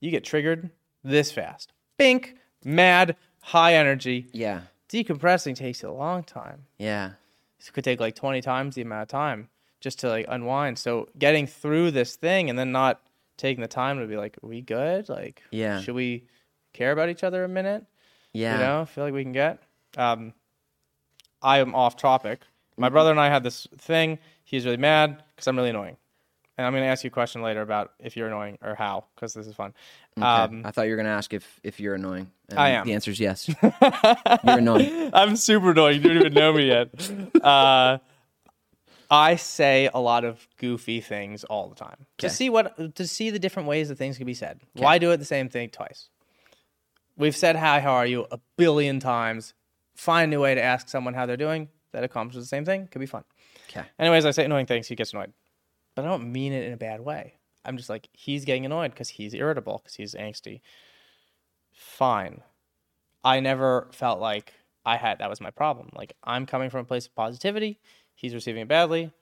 [0.00, 0.70] you get triggered
[1.04, 1.72] this fast.
[1.98, 4.26] Bink, mad, high energy.
[4.32, 4.62] Yeah.
[4.88, 6.64] Decompressing takes a long time.
[6.78, 7.12] Yeah.
[7.66, 9.48] It could take like 20 times the amount of time
[9.80, 10.78] just to like unwind.
[10.78, 13.00] So getting through this thing and then not
[13.36, 15.08] taking the time to be like, are we good?
[15.08, 15.80] Like, Yeah.
[15.80, 16.24] should we
[16.72, 17.84] care about each other a minute?
[18.32, 18.54] Yeah.
[18.54, 19.58] You know, feel like we can get.
[19.96, 20.32] Um,
[21.42, 22.40] I am off topic.
[22.76, 22.94] My Mm-hmm.
[22.94, 24.18] brother and I had this thing.
[24.44, 25.96] He's really mad because I'm really annoying.
[26.58, 29.06] And I'm going to ask you a question later about if you're annoying or how,
[29.14, 29.72] because this is fun.
[30.18, 30.26] Okay.
[30.26, 32.30] Um, I thought you were going to ask if if you're annoying.
[32.50, 32.86] And I am.
[32.86, 33.48] The answer is yes.
[33.62, 35.10] you're annoying.
[35.14, 36.02] I'm super annoying.
[36.02, 36.88] You don't even know me yet.
[37.42, 37.98] Uh,
[39.10, 43.28] I say a lot of goofy things all the time to see what to see
[43.28, 44.60] the different ways that things can be said.
[44.72, 46.08] Why do it the same thing twice?
[47.16, 49.52] We've said hi, how are you a billion times.
[49.94, 52.86] Find a new way to ask someone how they're doing that accomplishes the same thing.
[52.86, 53.24] Could be fun.
[53.68, 53.86] Okay.
[53.98, 54.88] Anyways, I say annoying things.
[54.88, 55.32] He gets annoyed,
[55.94, 57.34] but I don't mean it in a bad way.
[57.64, 60.60] I'm just like he's getting annoyed because he's irritable because he's angsty.
[61.72, 62.42] Fine.
[63.24, 64.52] I never felt like
[64.84, 65.90] I had that was my problem.
[65.94, 67.78] Like I'm coming from a place of positivity.
[68.14, 69.12] He's receiving it badly.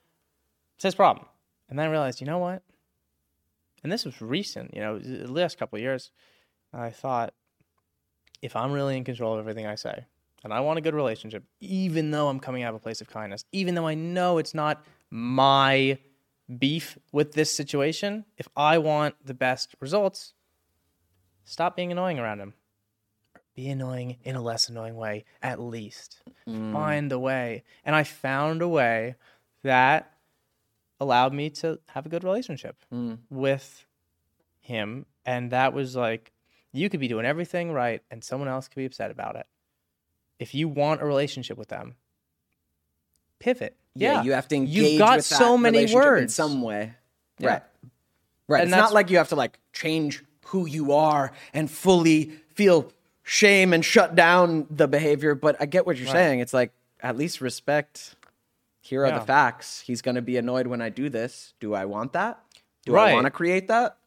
[0.75, 1.27] It's his problem.
[1.69, 2.63] And then I realized, you know what?
[3.83, 6.11] And this was recent, you know, the last couple years.
[6.73, 7.33] I thought,
[8.41, 10.05] if I'm really in control of everything I say,
[10.43, 13.07] and I want a good relationship, even though I'm coming out of a place of
[13.07, 15.97] kindness, even though I know it's not my
[16.59, 20.33] beef with this situation, if I want the best results,
[21.43, 22.53] stop being annoying around him.
[23.53, 26.21] be annoying in a less annoying way at least.
[26.47, 26.71] Mm.
[26.73, 27.63] Find a way.
[27.83, 29.15] And I found a way
[29.63, 30.13] that
[30.99, 33.17] allowed me to have a good relationship mm.
[33.29, 33.85] with
[34.59, 35.05] him.
[35.25, 36.31] And that was like,
[36.71, 39.47] you could be doing everything right and someone else could be upset about it.
[40.39, 41.95] If you want a relationship with them,
[43.39, 43.77] pivot.
[43.95, 44.75] Yeah, you have to engage.
[44.75, 46.93] You've got with that so many words in some way.
[47.39, 47.47] Yeah.
[47.47, 47.63] Right.
[48.47, 48.61] Right.
[48.63, 52.91] And it's not like you have to like change who you are and fully feel
[53.23, 55.35] shame and shut down the behavior.
[55.35, 56.39] But I get what you're saying.
[56.39, 56.71] It's like
[57.01, 58.15] at least respect.
[58.81, 59.19] Here are Yeah.
[59.19, 59.81] the facts.
[59.81, 61.53] He's going to be annoyed when I do this.
[61.59, 62.39] Do I want that?
[62.85, 63.11] Do Right.
[63.11, 63.97] I want to create that?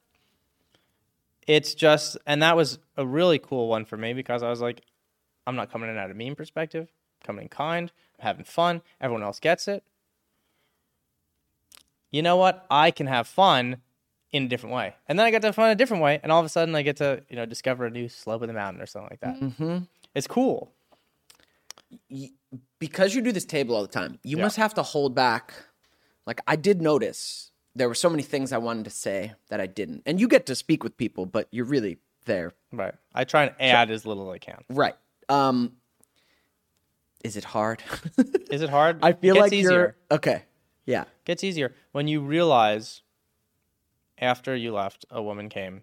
[1.47, 4.81] it's just and that was a really cool one for me because I was like,
[5.47, 9.23] I'm not coming in at a mean perspective, I'm coming in kind, having fun, everyone
[9.23, 9.83] else gets it.
[12.11, 12.65] You know what?
[12.71, 13.79] I can have fun
[14.33, 14.95] in a different way.
[15.09, 16.75] And then I get to have fun a different way, and all of a sudden
[16.75, 19.21] I get to, you know, discover a new slope of the mountain or something like
[19.21, 19.41] that.
[19.41, 19.79] Mm-hmm.
[20.15, 20.73] It's cool.
[22.81, 24.43] because you do this table all the time, you Yeah.
[24.43, 25.55] must have to hold back.
[26.27, 29.67] Like I did notice there were so many things I wanted to say that I
[29.67, 30.03] didn't.
[30.07, 32.53] And you get to speak with people, but you're really there.
[32.73, 32.95] Right.
[33.15, 34.65] I try and add as little as I can.
[34.69, 34.95] Right.
[35.29, 35.77] Um
[37.25, 37.83] is it hard?
[38.51, 38.99] Is it hard?
[39.03, 39.71] I feel It gets like easier.
[39.73, 40.43] you're okay.
[40.87, 41.05] Yeah.
[41.25, 43.03] gets easier when you realize
[44.19, 45.83] after you left a woman came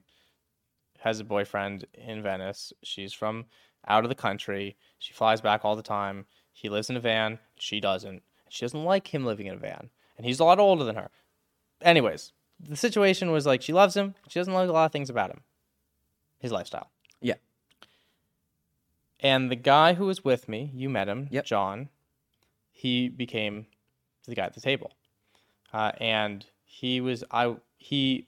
[1.00, 3.46] has a boyfriend in venice she's from
[3.88, 7.40] out of the country she flies back all the time he lives in a van
[7.56, 10.84] she doesn't she doesn't like him living in a van and he's a lot older
[10.86, 11.10] than her
[11.82, 15.10] anyways the situation was like she loves him she doesn't like a lot of things
[15.10, 15.42] about him
[16.40, 16.90] his lifestyle.
[19.22, 21.46] And the guy who was with me you met him Yep.
[21.46, 21.90] john
[22.72, 23.68] he became
[24.28, 24.92] the guy at the table.
[25.74, 28.28] Uh, and he was I he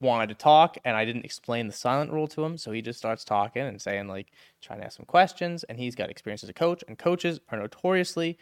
[0.00, 2.58] wanted to talk and I didn't explain the silent rule to him.
[2.58, 5.62] So he just starts talking and saying like trying to ask some questions.
[5.64, 8.38] And he's got experience as a coach and coaches are notoriously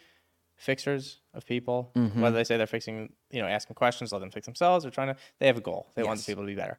[0.56, 1.90] fixers of people.
[1.94, 5.08] Whether they say they're fixing you know asking questions let them fix themselves or trying
[5.08, 5.88] to they have a goal.
[5.94, 6.78] They want the people to be better.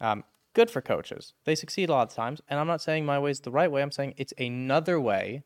[0.00, 0.24] Um,
[0.58, 3.30] good for coaches they succeed a lot of times and I'm not saying my way
[3.30, 5.44] is the right way I'm saying it's another way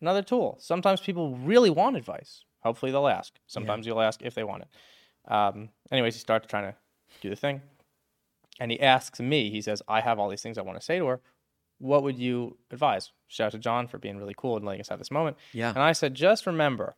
[0.00, 0.56] another tool.
[0.60, 2.44] Sometimes people really want advice.
[2.60, 3.34] Hopefully they'll ask.
[3.46, 5.32] Sometimes you'll ask if they want it.
[5.32, 6.76] Um, anyways, he starts trying to
[7.20, 7.62] do the thing.
[8.60, 10.98] And he asks me, he says, I have all these things I want to say
[10.98, 11.20] to her.
[11.78, 13.12] What would you advise?
[13.28, 15.36] Shout out to John for being really cool and letting us have this moment.
[15.52, 15.68] Yeah.
[15.68, 16.96] And I said, just remember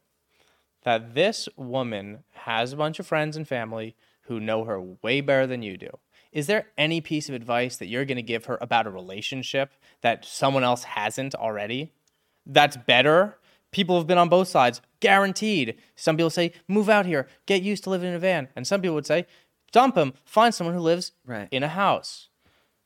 [0.85, 5.47] that this woman has a bunch of friends and family who know her way better
[5.47, 5.91] than you do.
[6.33, 9.73] Is there any piece of advice that you're going to give her about a relationship
[10.03, 11.93] that someone else hasn't already?
[12.47, 13.37] That's better.
[13.73, 15.77] People have been on both sides, guaranteed.
[15.97, 18.49] Some people say, move out here, get used to living in a van.
[18.55, 19.27] And some people would say,
[19.73, 21.49] dump him, find someone who lives Right.
[21.51, 22.29] in a house.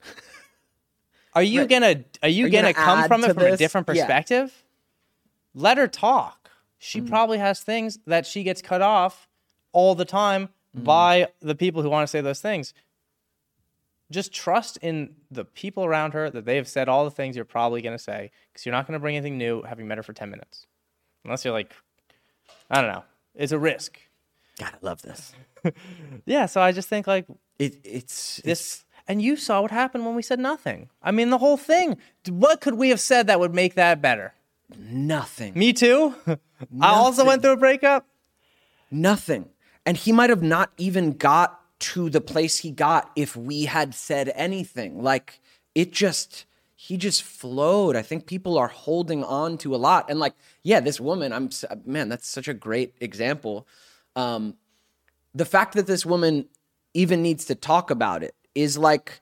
[1.34, 1.68] Are you Right.
[1.68, 3.58] gonna are you you gonna, gonna come from it from a this?
[3.58, 4.04] different Yeah.
[4.04, 4.62] perspective?
[5.54, 6.50] Let her talk.
[6.78, 7.08] She Mm.
[7.08, 9.28] probably has things that she gets cut off
[9.72, 10.84] all the time Mm.
[10.84, 12.72] by the people who want to say those things.
[14.10, 17.44] Just trust in the people around her that they have said all the things you're
[17.44, 20.02] probably going to say because you're not going to bring anything new having met her
[20.02, 20.66] for 10 minutes.
[21.24, 21.72] Unless you're like,
[22.70, 23.04] I don't know.
[23.34, 23.98] It's a risk.
[24.58, 25.32] God, I love this.
[26.26, 26.44] Yeah.
[26.44, 27.26] So I just think like
[27.58, 28.84] It, it's this.
[29.08, 30.90] And you saw what happened when we said nothing.
[31.02, 31.96] I mean, the whole thing.
[32.28, 34.34] What could we have said that would make that better?
[34.78, 35.54] nothing.
[35.54, 36.14] Me too.
[36.26, 38.06] I also went through a breakup.
[38.90, 39.48] Nothing.
[39.86, 43.94] And he might have not even got to the place he got if we had
[43.94, 45.02] said anything.
[45.02, 45.40] Like
[45.74, 46.46] it just
[46.76, 47.96] he just flowed.
[47.96, 50.10] I think people are holding on to a lot.
[50.10, 51.50] And like, yeah, this woman, I'm
[51.84, 53.66] man, that's such a great example.
[54.16, 54.54] Um
[55.34, 56.46] the fact that this woman
[56.92, 59.20] even needs to talk about it is like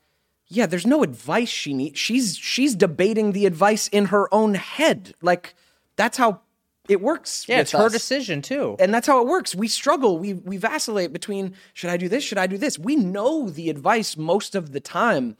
[0.48, 1.98] yeah, there's no advice she needs.
[1.98, 5.14] She's she's debating the advice in her own head.
[5.22, 5.54] Like
[5.96, 6.42] that's how
[6.88, 7.46] it works.
[7.48, 8.76] Yeah, it's her us decision too.
[8.80, 9.54] and that's how it works.
[9.54, 10.18] We struggle.
[10.18, 12.24] We we vacillate between should I do this?
[12.24, 12.78] Should I do this?
[12.78, 15.36] We know the advice most of the time,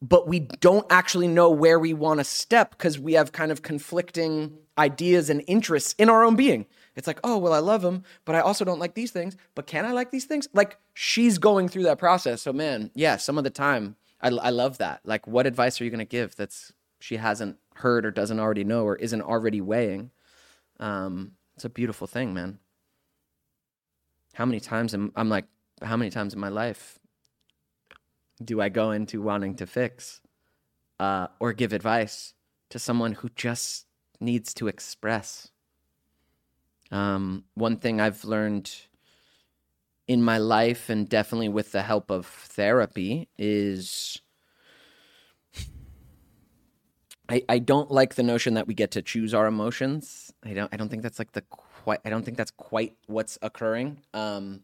[0.00, 3.62] but we don't actually know where we want to step because we have kind of
[3.62, 6.66] conflicting ideas and interests in our own being.
[6.96, 9.36] It's like, oh well, I love him, but I also don't like these things.
[9.54, 10.48] But can I like these things?
[10.52, 12.42] Like she's going through that process.
[12.42, 15.00] So man, yeah, some of the time, I I love that.
[15.04, 18.64] Like, what advice are you going to give that's she hasn't heard or doesn't already
[18.64, 20.10] know or isn't already weighing?
[20.82, 22.58] Um, it's a beautiful thing, man.
[24.34, 25.44] How many times am I'm like,
[25.80, 26.98] how many times in my life
[28.44, 30.20] do I go into wanting to fix
[30.98, 32.34] uh, or give advice
[32.70, 33.86] to someone who just
[34.20, 35.52] needs to express?
[36.90, 38.74] Um, one thing I've learned
[40.08, 44.20] in my life, and definitely with the help of therapy, is
[47.28, 50.21] I, I don't like the notion that we get to choose our emotions.
[50.44, 53.38] I don't I don't think that's like the quite I don't think that's quite what's
[53.42, 53.98] occurring.
[54.12, 54.60] Um,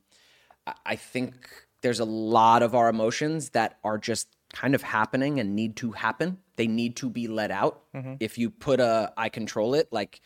[0.67, 1.49] I, I think
[1.83, 5.93] there's a lot of our emotions that are just kind of happening and need to
[5.93, 6.39] happen.
[6.57, 7.83] They need to be let out.
[8.21, 10.21] If you put a I control it, like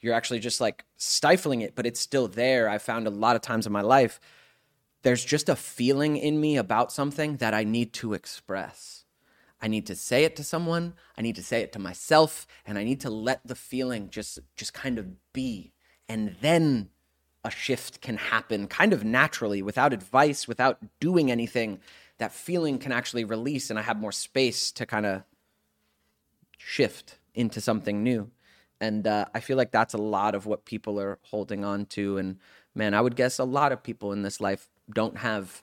[0.00, 2.68] you're actually just like stifling it, but it's still there.
[2.68, 4.20] I found a lot of times in my life,
[5.02, 9.01] there's just a feeling in me about something that I need to express.
[9.62, 12.76] I need to say it to someone, I need to say it to myself, and
[12.76, 15.72] I need to let the feeling just just kind of be.
[16.08, 16.90] And then
[17.44, 21.80] a shift can happen kind of naturally without advice, without doing anything.
[22.18, 25.22] That feeling can actually release and I have more space to kind of
[26.56, 28.30] shift into something new.
[28.80, 32.18] And uh, I feel like that's a lot of what people are holding on to.
[32.18, 32.38] And
[32.74, 35.62] man, I would guess a lot of people in this life don't have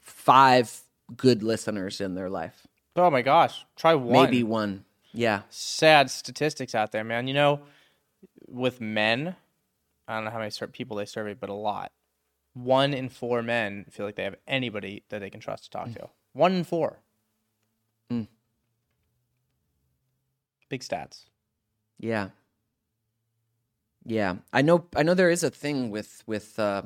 [0.00, 0.82] five
[1.16, 2.66] good listeners in their life.
[2.96, 4.12] Oh my gosh, try one.
[4.12, 4.84] Maybe one.
[5.12, 5.42] Yeah.
[5.48, 7.26] sad statistics out there, man.
[7.28, 7.60] You know,
[8.48, 9.36] with men,
[10.06, 11.92] I don't know how many people they surveyed, but a lot.
[12.54, 15.92] One in four men feel like they have anybody that they can trust to talk
[15.92, 16.08] to.
[16.32, 16.98] One in four.
[18.10, 18.26] Mm.
[20.68, 21.26] Big stats.
[21.98, 22.30] Yeah.
[24.04, 24.36] Yeah.
[24.52, 26.82] I know I know there is a thing with with uh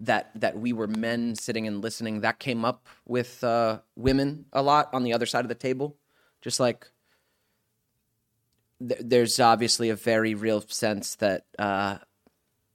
[0.00, 4.62] that that we were men sitting and listening that came up with uh women a
[4.62, 5.96] lot on the other side of the table.
[6.40, 6.90] Just like
[8.86, 11.98] th- there's obviously a very real sense that uh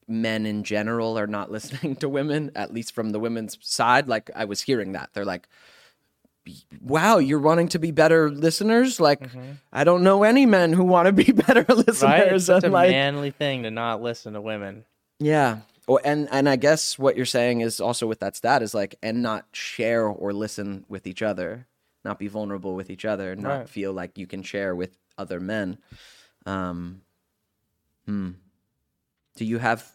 [0.07, 4.29] men in general are not listening to women at least from the women's side like
[4.35, 5.09] I was hearing that.
[5.13, 5.47] They're like
[6.81, 8.99] wow, you're wanting to be better listeners?
[8.99, 9.21] Like,
[9.73, 12.03] I don't know any men who want to be better listeners.
[12.03, 12.33] Right?
[12.33, 14.85] It's such a like, manly thing to not listen to women.
[15.19, 15.59] yeah.
[15.87, 18.95] Or, and and I guess what you're saying is also with that stat is like,
[19.03, 21.67] and not share or listen with each other,
[22.03, 23.69] not be vulnerable with each other, not Right.
[23.69, 25.77] feel like you can share with other men.
[26.45, 27.01] Um,
[28.05, 28.31] hmm.
[29.35, 29.91] Do you have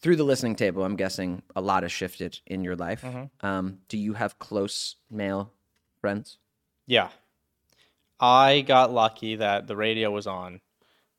[0.00, 0.84] through the listening table?
[0.84, 3.02] I'm guessing a lot has shifted in your life.
[3.02, 3.46] Mm-hmm.
[3.46, 5.52] Um, do you have close male
[6.00, 6.38] friends?
[6.86, 7.08] Yeah.
[8.20, 10.60] I got lucky that the radio was on.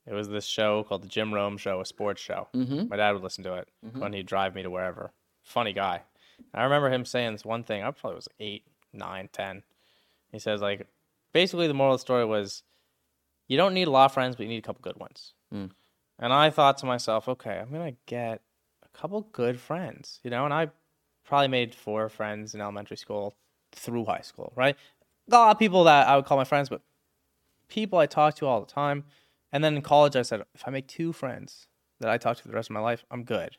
[0.08, 2.48] It was this show called the Jim Rome Show, a sports show.
[2.54, 2.90] Mm-hmm.
[2.90, 5.12] My dad would listen to it when he'd drive me to wherever.
[5.44, 6.02] Funny guy.
[6.54, 7.82] I remember him saying this one thing.
[7.82, 9.64] I probably was eight, nine, ten.
[10.32, 10.88] He says like,
[11.34, 12.64] basically the moral of the story was,
[13.48, 15.34] you don't need a lot of friends, but you need a couple good ones.
[15.54, 15.72] Mm.
[16.20, 18.42] And I thought to myself, okay, I'm gonna get
[18.84, 20.46] a couple good friends, you know.
[20.46, 20.70] And I
[21.26, 23.36] probably made four friends in elementary school
[23.72, 24.76] through high school, right?
[25.30, 26.82] Got a lot of people that I would call my friends, but
[27.68, 29.04] people I talk to all the time.
[29.56, 31.68] And then in college, I said, if I make two friends
[32.02, 33.56] that I talk to the rest of my life, I'm good.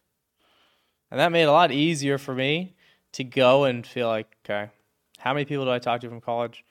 [1.10, 2.76] And that made it a lot easier for me
[3.12, 4.70] to go and feel like, okay,
[5.16, 6.66] how many people do I talk to from college?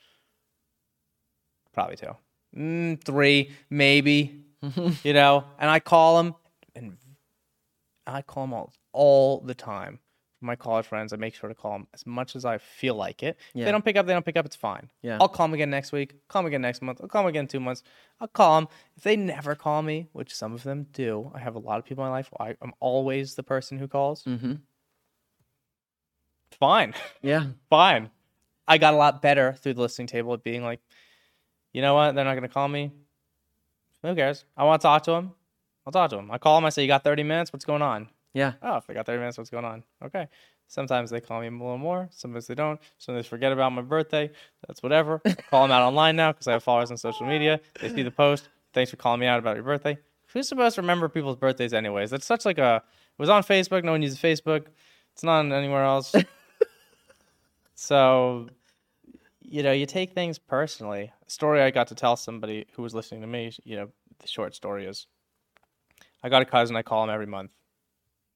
[1.74, 2.16] Probably two,
[2.56, 4.46] mm, three, maybe.
[5.04, 6.36] you know, and I call them,
[6.76, 6.96] and
[8.06, 10.02] I call them all all the time.
[10.46, 13.24] My college friends, I make sure to call them as much as I feel like
[13.24, 13.38] it.
[13.62, 14.46] If they don't pick up, they don't pick up.
[14.46, 14.90] It's fine.
[15.02, 15.18] Yeah.
[15.20, 16.14] I'll call them again next week.
[16.28, 17.00] Call them again next month.
[17.02, 17.84] I'll call them again in two months.
[18.22, 18.70] I'll call them.
[18.96, 21.86] If they never call me, which some of them do, I have a lot of
[21.86, 22.30] people in my life.
[22.40, 24.24] I, I'm always the person who calls.
[24.24, 24.54] Mm-hmm.
[26.60, 27.48] Fine, Yeah.
[27.70, 28.10] fine.
[28.68, 30.80] I got a lot better through the listening table at being like,
[31.74, 32.16] you know what?
[32.16, 32.92] They're not going to call me.
[34.02, 34.46] Who cares?
[34.56, 35.34] I want to talk to them.
[35.86, 36.32] I'll talk to them.
[36.32, 36.66] I call them.
[36.66, 37.52] I say, you got 30 minutes?
[37.54, 38.08] What's going on?
[38.36, 38.52] Yeah.
[38.62, 39.82] Oh, if I got 30 minutes, what's going on?
[40.04, 40.28] Okay.
[40.68, 42.10] Sometimes they call me a little more.
[42.12, 42.80] Sometimes they don't.
[42.98, 44.30] Sometimes they forget about my birthday.
[44.68, 45.22] That's whatever.
[45.26, 47.62] I call them out online now because I have followers on social media.
[47.80, 48.50] They see the post.
[48.74, 49.98] Thanks for calling me out about your birthday.
[50.34, 52.10] Who's supposed to remember people's birthdays anyways?
[52.10, 52.84] That's such like a.
[52.86, 53.86] It was on Facebook.
[53.86, 54.66] No one uses Facebook.
[55.14, 56.14] It's not anywhere else.
[57.76, 58.50] so,
[59.40, 61.10] you know, you take things personally.
[61.26, 63.54] A story I got to tell somebody who was listening to me.
[63.64, 65.08] You know, the short story is,
[66.22, 66.76] I got a cousin.
[66.76, 67.54] I call him every month.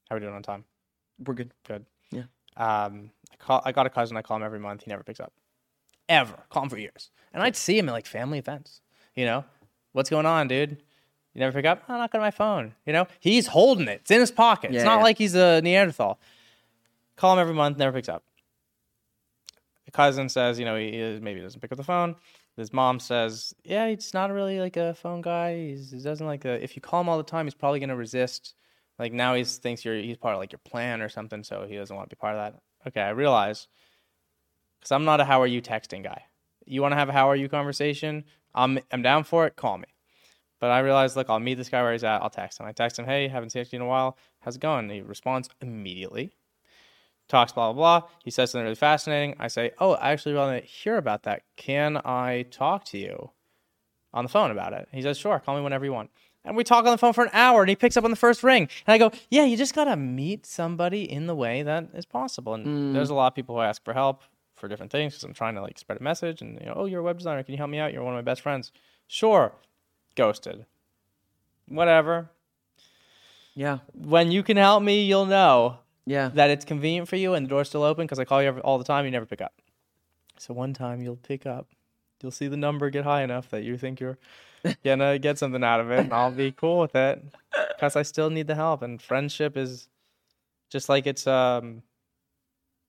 [0.10, 0.64] How are we doing on time?
[1.24, 1.51] We're good.
[1.68, 1.86] Good.
[2.12, 2.24] Yeah.
[2.57, 3.62] Um, I call.
[3.64, 4.18] I got a cousin.
[4.18, 4.84] I call him every month.
[4.84, 5.34] He never picks up.
[6.07, 6.36] Ever.
[6.49, 7.12] Call him for years.
[7.34, 8.82] And I'd see him at like family events.
[9.16, 9.45] You know,
[9.91, 10.72] what's going on, dude?
[11.34, 11.84] You never pick up?
[11.88, 12.74] I'm not got my phone.
[12.86, 14.01] You know, he's holding it.
[14.01, 14.72] It's in his pocket.
[14.72, 15.03] Yeah, it's not yeah.
[15.03, 16.20] like he's a Neanderthal.
[17.16, 17.78] Call him every month.
[17.78, 18.24] Never picks up.
[19.86, 22.16] The cousin says, you know, he is, maybe doesn't pick up the phone.
[22.57, 25.55] His mom says, yeah, he's not really like a phone guy.
[25.55, 27.89] He's, he doesn't like a, if you call him all the time, he's probably going
[27.89, 28.55] to resist.
[29.00, 31.78] Like now he thinks you're he's part of like your plan or something, so he
[31.78, 32.62] doesn't want to be part of that.
[32.88, 33.68] Okay, I realize
[34.80, 36.24] because I'm not a how are you texting guy.
[36.66, 38.26] You want to have a how are you conversation?
[38.54, 39.56] I'm I'm down for it.
[39.56, 39.88] Call me.
[40.60, 42.22] But I realized, look, I'll meet this guy where he's at.
[42.22, 42.66] I'll text him.
[42.66, 44.18] I text him, hey, haven't seen you in a while.
[44.41, 44.80] How's it going?
[44.80, 46.32] And he responds immediately.
[47.30, 48.10] Talks blah blah blah.
[48.26, 49.36] He says something really fascinating.
[49.39, 51.43] I say, oh, I actually want to hear about that.
[51.56, 53.32] Can I talk to you?
[54.14, 54.88] on the phone about it.
[54.91, 56.12] He says, sure, call me whenever you want.
[56.46, 58.18] And we talk on the phone for an hour and he picks up on the
[58.18, 58.70] first ring.
[58.88, 62.06] And I go, yeah, you just got to meet somebody in the way that is
[62.06, 62.54] possible.
[62.54, 62.94] And hmm.
[62.94, 64.24] there's a lot of people who ask for help
[64.56, 66.86] for different things because I'm trying to like spread a message and, you know, oh,
[66.86, 67.44] you're a web designer.
[67.44, 67.94] Can you help me out?
[67.94, 68.72] You're one of my best friends.
[69.08, 69.54] Sure.
[70.16, 70.66] Ghosted.
[71.68, 72.30] Whatever.
[73.54, 73.80] Yeah.
[73.94, 76.30] When you can help me, you'll know Yeah.
[76.30, 78.78] that it's convenient for you and the door's still open because I call you all
[78.78, 79.06] the time.
[79.06, 79.54] You never pick up.
[80.38, 81.68] So one time you'll pick up.
[82.22, 84.18] You'll see the number get high enough that you think you're
[84.84, 87.24] gonna get something out of it, and I'll be cool with it
[87.76, 88.82] because I still need the help.
[88.82, 89.88] And friendship is
[90.70, 91.84] just like it's um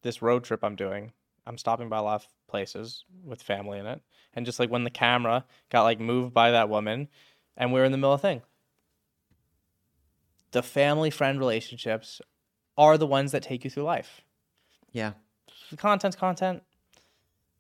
[0.03, 1.13] this road trip I'm doing.
[1.47, 4.01] I'm stopping by a lot of places with family in it,
[4.35, 7.09] and just like when the camera got like moved by that woman,
[7.57, 8.43] and we are in the middle of a thing.
[10.53, 12.21] The family friend relationships
[12.77, 14.23] are the ones that take you through life.
[14.93, 15.13] Yeah.
[15.71, 16.63] The content's content.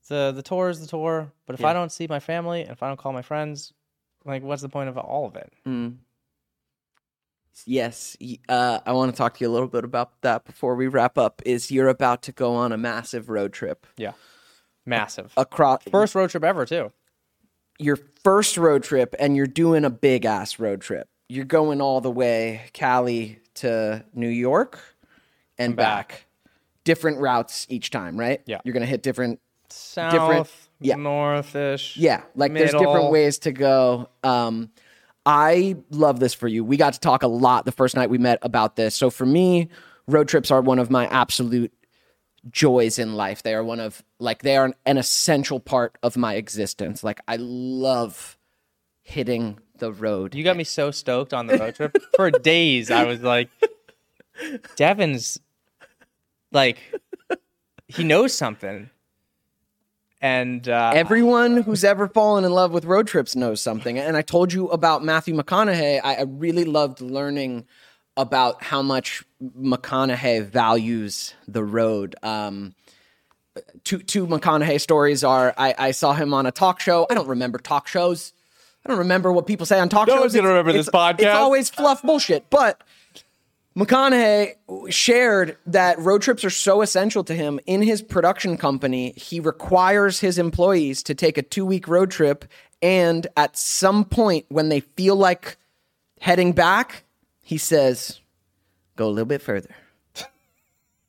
[0.08, 1.32] The the tour is the tour.
[1.46, 1.68] But if Yeah.
[1.68, 3.72] I don't see my family and if I don't call my friends,
[4.24, 5.52] like what's the point of all of it?
[5.66, 5.96] Mm.
[7.66, 8.16] Yes,
[8.48, 11.18] uh, I want to talk to you a little bit about that before we wrap
[11.18, 11.42] up.
[11.44, 14.12] Is you're about to go on a massive road trip Yeah.
[14.86, 15.32] Massive.
[15.36, 16.90] across First road trip ever too.
[17.78, 21.08] your first road trip, and you're doing a big ass road trip.
[21.28, 24.78] You're going all the way Cali to New York
[25.58, 26.08] and back.
[26.08, 26.26] back.
[26.84, 28.40] Different routes each time, right?
[28.46, 28.60] Yeah.
[28.64, 30.96] You're gonna hit different South, yeah.
[30.96, 31.96] northish.
[31.96, 34.08] Yeah, like there's different ways to go.
[34.22, 34.70] Um,
[35.26, 36.64] I love this for you.
[36.64, 38.94] We got to talk a lot the first night we met about this.
[38.94, 39.68] So for me,
[40.06, 41.72] road trips are one of my absolute
[42.50, 43.42] joys in life.
[43.42, 47.04] They are one of like they are an essential part of my existence.
[47.04, 48.38] Like I love
[49.02, 50.34] hitting the road.
[50.34, 51.96] You got me so stoked on the road trip.
[52.16, 53.50] For days I was like
[54.76, 55.38] Devon's
[56.52, 56.78] like
[57.88, 58.90] he knows something.
[60.20, 63.98] And uh Everyone who's ever fallen in love with road trips knows something.
[63.98, 66.00] And I told you about Matthew McConaughey.
[66.04, 67.66] I, I really loved learning
[68.16, 72.16] about how much McConaughey values the road.
[72.22, 72.74] Um,
[73.84, 77.06] two two McConaughey stories are I, I saw him on a talk show.
[77.10, 78.32] I don't remember talk shows.
[78.84, 80.20] I don't remember what people say on talk No shows.
[80.20, 81.34] one's gonna It's- remember this it's- It's podcast.
[81.34, 82.48] always fluff bullshit.
[82.50, 82.82] But
[83.76, 84.56] McConaughey
[84.90, 87.60] shared that road trips are so essential to him.
[87.66, 92.44] In his production company, he requires his employees to take a two week road trip.
[92.82, 95.56] And at some point, when they feel like
[96.20, 97.04] heading back,
[97.42, 98.20] he says,
[98.96, 99.74] Go a little bit further.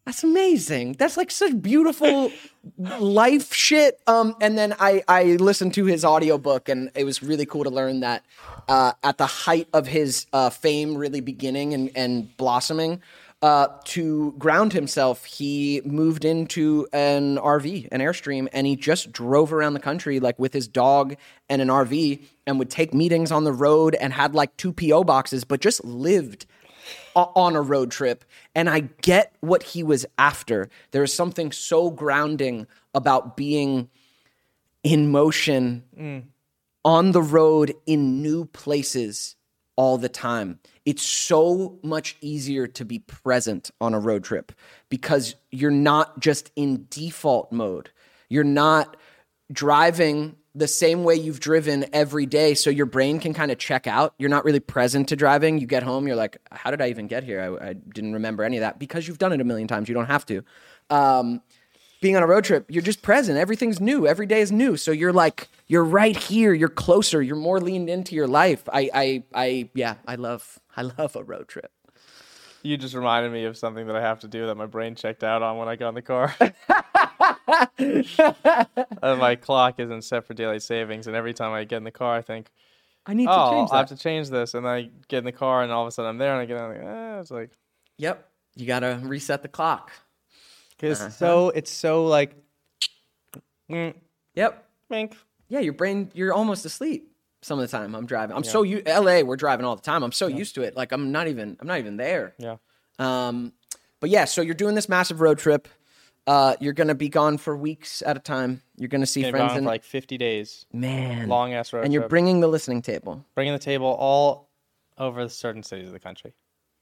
[0.06, 0.94] That's amazing.
[0.94, 2.32] That's like such beautiful
[2.78, 4.00] life shit.
[4.08, 7.70] Um, and then I I listened to his audiobook and it was really cool to
[7.70, 8.26] learn that
[8.68, 13.02] uh, at the height of his uh, fame, really beginning and and blossoming,
[13.44, 19.52] uh, to ground himself, he moved into an RV, an Airstream, and he just drove
[19.52, 21.16] around the country like with his dog
[21.50, 25.04] and an RV, and would take meetings on the road and had like two PO
[25.06, 26.46] boxes, but just lived
[27.16, 28.24] on a road trip
[28.56, 30.70] and I get what he was after.
[30.92, 33.90] There is something so grounding about being
[34.84, 36.24] in motion mm.
[36.84, 39.36] on the road in new places
[39.76, 40.60] all the time.
[40.86, 44.52] It's so much easier to be present on a road trip
[44.90, 47.92] because you're not just in default mode.
[48.30, 48.98] You're not
[49.52, 53.88] driving the same way you've driven every day so your brain can kind of check
[53.88, 54.14] out.
[54.18, 55.60] You're not really present to driving.
[55.60, 57.58] You get home you're like how did i even get here?
[57.62, 59.96] I, I didn't remember any of that because you've done it a million times you
[59.96, 60.44] don't have to.
[60.90, 61.42] Um,
[62.02, 63.38] being on a road trip you're just present.
[63.38, 64.08] Everything's new.
[64.08, 64.76] Every day is new.
[64.76, 66.54] So you're like you're right here.
[66.54, 67.22] You're closer.
[67.22, 68.68] You're more leaned into your life.
[68.72, 71.72] I i, I yeah i love i love a road trip
[72.64, 75.24] you just reminded me of something that I have to do that my brain checked
[75.24, 76.36] out on when I got in the car.
[79.04, 81.92] Uh, my clock isn't set for daylight savings, and every time I get in the
[81.92, 82.50] car, I think,
[83.06, 85.32] i need to "Oh, change I have to change this." And I get in the
[85.32, 87.32] car, and all of a sudden I'm there, and I get out, like, eh, it's
[87.32, 87.50] like
[87.98, 89.92] yep you gotta reset the clock
[90.82, 91.10] it's Uh-huh.
[91.12, 92.36] so it's so like,
[93.70, 93.94] mm,
[94.36, 95.16] yep wink.
[95.50, 97.11] yeah, your brain, you're almost asleep
[97.42, 98.36] some of the time I'm driving.
[98.36, 100.04] I'm so you LA, we're driving all the time.
[100.04, 100.76] I'm so used to it.
[100.76, 102.34] Like I'm not even I'm not even there.
[102.38, 102.58] Yeah.
[103.00, 103.54] Um
[104.00, 105.68] but yeah, so you're doing this massive road trip.
[106.28, 108.62] Uh you're going to be gone for weeks at a time.
[108.78, 111.28] You're going to see friends for like 50 days, man.
[111.30, 112.10] long ass road and you're trip.
[112.12, 113.26] bringing the listening table.
[113.36, 114.50] bringing the table all
[114.98, 116.34] over certain cities of the country.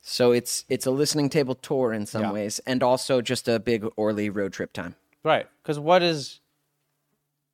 [0.01, 2.31] So it's it's a listening table tour in some Yeah.
[2.33, 4.95] ways and also just a big Orly road trip time.
[5.23, 5.47] Right.
[5.63, 6.39] Because what is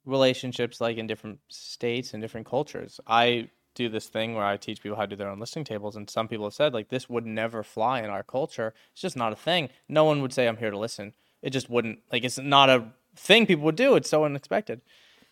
[0.05, 2.99] relationships like in different states and different cultures?
[3.07, 5.95] I do this thing where I teach people how to do their own listening tables,
[5.95, 8.73] and some people have said like this would never fly in our culture.
[8.93, 9.69] It's just not a thing.
[9.89, 11.13] No one would say I'm here to listen.
[11.41, 12.85] It just wouldn't like it's not a
[13.15, 13.95] thing people would do.
[13.95, 14.81] It's so unexpected.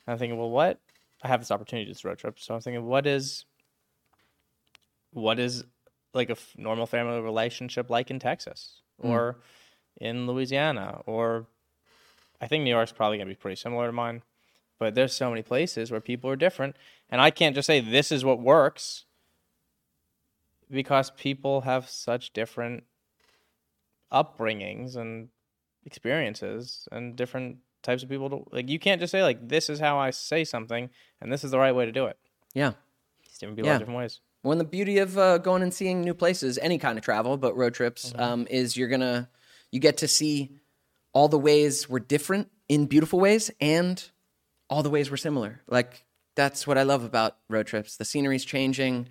[0.06, 0.80] And I'm thinking, well, what
[1.24, 2.40] I have this opportunity to this road trip.
[2.40, 3.46] So I'm thinking, what is,
[5.12, 5.64] what is
[6.14, 9.08] like a f- normal family relationship like in Texas hmm.
[9.08, 9.38] or
[9.98, 11.48] in Louisiana or
[12.42, 14.22] I think New York's probably gonna be pretty similar to mine.
[14.80, 16.76] But there's so many places where people are different,
[17.10, 19.06] and I can't just say this is what works
[20.70, 22.84] because people have such different
[24.12, 25.30] upbringings and
[25.86, 29.80] experiences and different types of people to like you can't just say like this is
[29.80, 32.18] how I say something and this is the right way to do it.
[32.54, 32.74] Yeah.
[33.26, 33.78] It's different people Yeah.
[33.80, 34.20] different ways.
[34.44, 37.38] Well, and the beauty of uh, going and seeing new places, any kind of travel,
[37.38, 39.30] but road trips, um, is you're gonna
[39.72, 40.52] you get to see
[41.14, 44.10] all the ways we're different in beautiful ways, and
[44.74, 45.62] all the ways we're similar.
[45.68, 46.04] Like
[46.36, 47.96] that's what I love about road trips.
[47.96, 49.08] The scenery's changing,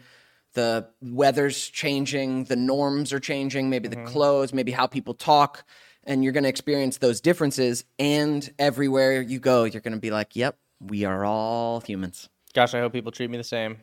[0.54, 4.06] the weather's changing, the norms are changing, maybe the mm-hmm.
[4.06, 5.64] clothes, maybe how people talk,
[6.02, 7.84] and you're gonna experience those differences.
[8.00, 12.80] And everywhere you go, you're gonna be like, "Yep, we are all humans." Gosh, I
[12.80, 13.78] hope people treat me the same.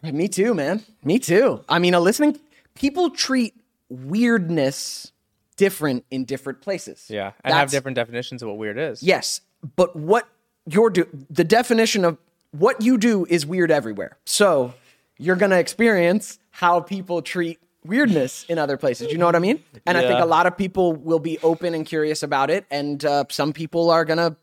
[0.00, 0.84] Me too, man.
[1.02, 1.64] Me too.
[1.68, 2.38] I mean, a listening
[2.74, 3.54] people treat
[3.88, 5.12] weirdness
[5.56, 7.06] different in different places.
[7.08, 9.02] Yeah, and have different definitions of what weird is.
[9.02, 9.40] Yes,
[9.76, 10.28] but what
[10.66, 12.18] you're do the definition of
[12.52, 14.16] what you do is weird everywhere.
[14.24, 14.74] So
[15.18, 19.12] you're gonna experience how people treat weirdness in other places.
[19.12, 19.62] You know what I mean?
[19.86, 23.04] And I think a lot of people will be open and curious about it, and
[23.04, 24.36] uh, some people are gonna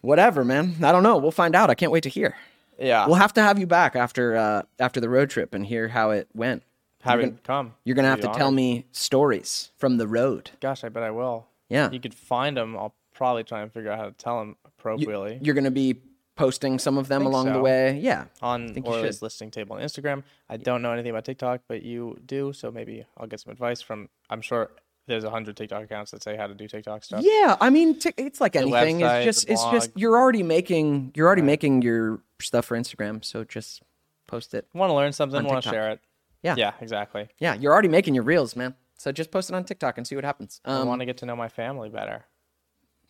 [0.00, 0.76] whatever, man.
[0.82, 1.16] I don't know.
[1.18, 1.70] We'll find out.
[1.70, 2.36] I can't wait to hear.
[2.78, 5.88] Yeah, We'll have to have you back after uh, after the road trip and hear
[5.88, 6.62] how it went.
[7.02, 7.74] having come.
[7.84, 8.54] You're gonna have to tell honored.
[8.54, 10.50] me stories from the road.
[10.60, 11.46] Gosh, I bet I will.
[11.68, 11.90] Yeah.
[11.90, 12.76] you could find them.
[12.76, 16.00] I'll probably try and figure out how to tell them appropriately You're gonna be
[16.36, 17.98] posting some of them along the way.
[17.98, 18.24] Yeah.
[18.40, 20.22] on you Orly's listening table on Instagram.
[20.48, 23.82] I don't know anything about TikTok, but you do, so maybe I'll get some advice
[23.82, 24.08] from.
[24.30, 24.70] I'm sure
[25.06, 27.20] there's a hundred TikTok accounts that say how to do TikTok stuff.
[27.22, 29.00] Yeah, I mean, t- it's like anything.
[29.00, 33.22] website, it's just, it's just you're already making, you're already making your stuff for Instagram.
[33.22, 33.82] So just
[34.26, 34.66] post it.
[34.72, 35.44] Want to learn something?
[35.44, 36.00] Want to share it?
[36.42, 36.54] Yeah.
[36.56, 37.28] Yeah, exactly.
[37.38, 38.74] Yeah, you're already making your reels, man.
[38.96, 40.60] So just post it on TikTok and see what happens.
[40.64, 42.24] I Um, want to get to know my family better.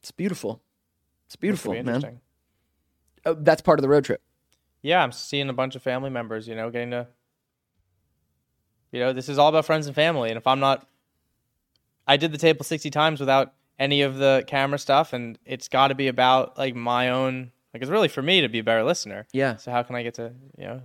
[0.00, 0.62] It's beautiful.
[1.26, 2.20] It's beautiful, man.
[3.24, 4.20] Oh, that's part of the road trip.
[4.82, 6.48] Yeah, I'm seeing a bunch of family members.
[6.48, 7.06] You know, getting to.
[8.92, 10.84] You know, this is all about friends and family, and if I'm not,
[12.08, 15.88] I did the table sixty times without any of the camera stuff, and it's got
[15.88, 17.52] to be about like my own.
[17.72, 19.26] Like it's really for me to be a better listener.
[19.32, 20.82] Yeah, So how can I get to you know?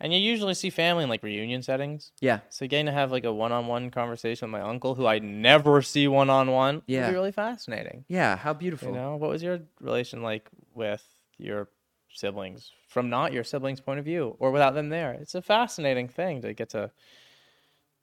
[0.00, 2.12] And you usually see family in like reunion settings.
[2.20, 5.82] yeah, So getting to have like a one-on-one conversation with my uncle, who I never
[5.82, 7.08] see one-on-one, would Yeah.
[7.08, 8.04] be really fascinating.
[8.08, 8.36] yeah.
[8.36, 8.88] How beautiful.
[8.90, 11.04] You know, what was your relation like with
[11.36, 11.68] your
[12.12, 15.12] siblings from not your siblings' point of view or without them there?
[15.14, 16.92] It's a fascinating thing to get to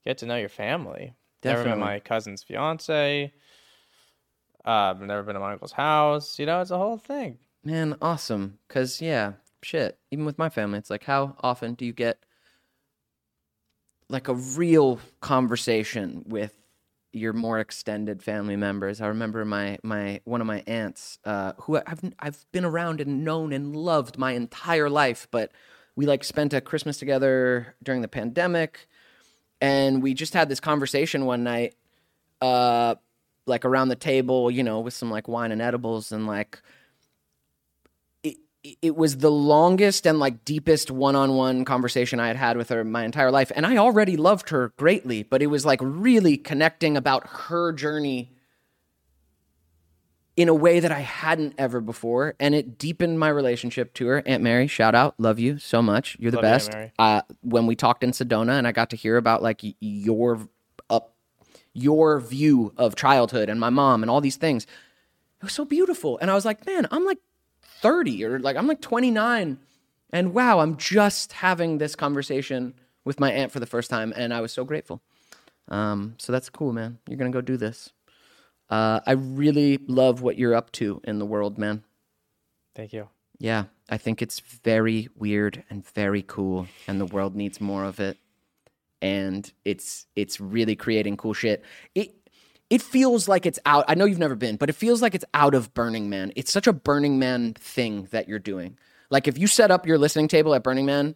[0.04, 1.14] get to know your family.
[1.44, 3.32] Never met my cousin's fiance.
[4.66, 6.40] Uh, I've never been to my uncle's house.
[6.40, 7.38] You know, it's a whole thing.
[7.64, 8.58] Man, awesome.
[8.68, 9.34] Cause yeah,
[9.66, 9.98] shit.
[10.12, 12.20] Even with my family, it's like how often do you get
[14.08, 16.54] like a real conversation with
[17.12, 19.02] your more extended family members?
[19.02, 23.26] I remember my my one of my aunts, uh, who I've I've been around and
[23.26, 25.52] known and loved my entire life, but
[25.96, 28.88] we like spent a Christmas together during the pandemic,
[29.62, 31.74] and we just had this conversation one night,
[32.42, 32.96] uh,
[33.48, 36.62] like around the table, you know, with some like wine and edibles, and like
[38.82, 43.04] it, was the longest and like deepest one-on-one conversation I had had with her my
[43.04, 47.28] entire life and I already loved her greatly but it was like really connecting about
[47.28, 48.32] her journey
[50.36, 54.24] in a way that I hadn't ever before and it deepened my relationship to her.
[54.26, 55.16] Aunt Mary shout out.
[55.18, 56.18] Love you so much.
[56.20, 56.74] You're the Love best.
[56.74, 56.92] Mary.
[57.00, 60.48] uh, when we talked in Sedona and I got to hear about like your
[60.90, 61.16] up
[61.74, 66.18] your view of childhood and my mom and all these things it was so beautiful
[66.20, 67.20] and I was like man I'm like
[67.86, 69.60] 30 or like I'm like 29
[70.12, 74.34] and wow, I'm just having this conversation with my aunt for the first time and
[74.34, 75.04] I was so grateful.
[75.68, 76.98] Um, so that's cool, man.
[77.08, 77.92] You're going to go do this.
[78.72, 81.84] Uh, I really love what you're up to in the world, man.
[82.74, 83.10] Thank you.
[83.38, 88.00] Yeah, I think it's very weird and very cool and the world needs more of
[88.00, 88.18] it.
[89.00, 91.64] And it's it's really creating cool shit.
[91.94, 92.16] It
[92.70, 93.86] it feels like it's out.
[93.88, 96.32] I know you've never been, but it feels like it's out of Burning Man.
[96.36, 98.78] It's such a Burning Man thing that you're doing.
[99.10, 101.16] Like if you set up your listening table at Burning Man,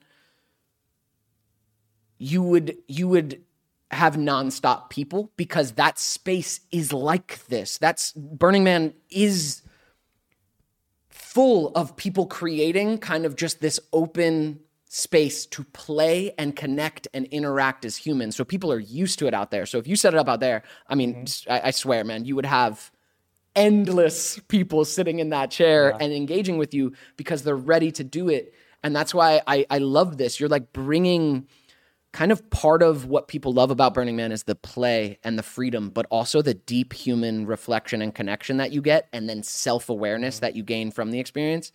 [2.17, 3.41] you would you would
[3.91, 7.77] have nonstop people because that space is like this.
[7.80, 9.63] That's Burning Man is
[11.09, 14.59] full of people creating kind of just this open
[14.91, 18.36] space to play and connect and interact as humans.
[18.36, 19.68] So people are used to it out there.
[19.68, 21.52] So if you set it up out there, I mean, mm-hmm.
[21.52, 22.91] I, I swear, man, you would have
[23.56, 28.30] endless people sitting in that chair and engaging with you because they're ready to do
[28.30, 28.53] it.
[28.84, 30.40] And that's why I, I love this.
[30.40, 31.48] You're like bringing
[32.11, 35.44] kind of part of what people love about Burning Man is the play and the
[35.44, 39.90] freedom, but also the deep human reflection and connection that you get, and then self
[39.90, 40.45] awareness mm-hmm.
[40.45, 41.72] that you gain from the experience.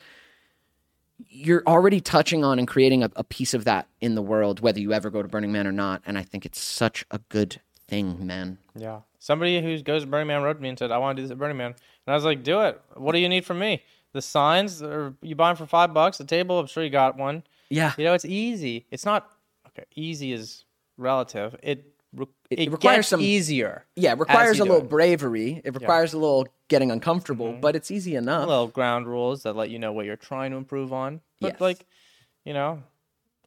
[1.28, 4.80] You're already touching on and creating a, a piece of that in the world, whether
[4.80, 6.02] you ever go to Burning Man or not.
[6.06, 8.59] And I think it's such a good thing, man.
[8.74, 9.01] Yeah.
[9.18, 11.26] Somebody who goes to Burning Man wrote to me and said, I want to do
[11.26, 11.74] this at Burning Man.
[12.06, 12.80] And I was like, do it.
[12.94, 13.82] What do you need from me?
[14.12, 16.18] The signs, or you buy them for five bucks.
[16.18, 17.42] The table, I'm sure you got one.
[17.68, 17.92] Yeah.
[17.96, 18.86] You know, it's easy.
[18.90, 19.30] It's not,
[19.68, 20.64] okay, easy is
[20.96, 21.56] relative.
[21.62, 23.85] It, re- It it, requires gets some- easier.
[23.97, 24.89] Yeah, it requires a little it.
[24.89, 25.61] bravery.
[25.65, 28.49] It requires a little getting uncomfortable, but it's easy enough.
[28.49, 31.20] little ground rules that let you know what you're trying to improve on.
[31.41, 31.61] But Yes.
[31.61, 31.86] like,
[32.45, 32.82] you know,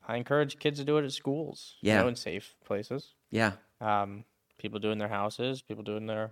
[0.08, 1.76] I encourage kids to do it at schools.
[1.82, 1.98] Yeah.
[1.98, 3.14] You know, in safe places.
[3.32, 3.54] yeah.
[3.82, 4.24] Um,
[4.58, 5.62] people do in their houses.
[5.62, 6.32] People do in their,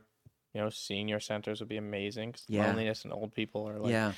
[0.53, 2.32] you know, senior centers would be amazing.
[2.32, 2.68] 'cause Yeah.
[2.68, 4.14] Loneliness and old people are like yeah.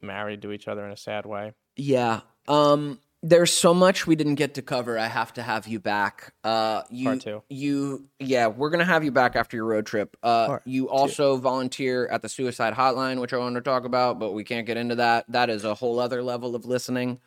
[0.00, 1.52] married to each other in a sad way.
[1.76, 2.20] Yeah.
[2.48, 4.98] Um there's so much we didn't get to cover.
[4.98, 6.32] I have to have you back.
[6.42, 7.42] Uh you Part two.
[7.48, 10.16] you yeah, we're going to have you back after your road trip.
[10.22, 14.18] Uh Part you also volunteer at the suicide hotline, which I wanted to talk about,
[14.18, 15.26] but we can't get into that.
[15.28, 17.20] That is a whole other level of listening.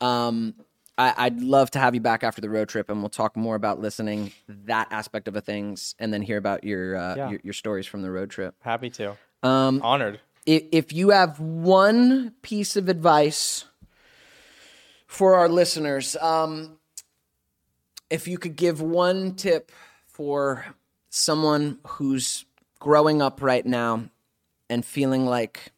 [0.00, 0.54] Um
[0.98, 3.54] I, I'd love to have you back after the road trip, and we'll talk more
[3.54, 4.32] about listening,
[4.66, 7.30] that aspect of a things, and then hear about your uh, Yeah.
[7.30, 8.54] your, your stories from the road trip.
[8.60, 9.16] Happy to.
[9.42, 10.20] Um, Honored.
[10.44, 13.64] if, if you have one piece of advice
[15.10, 16.78] for our listeners, um,
[18.10, 19.72] if you could give one tip
[20.06, 20.64] for
[21.08, 22.44] someone who's
[22.78, 24.04] growing up right now
[24.70, 25.72] and feeling like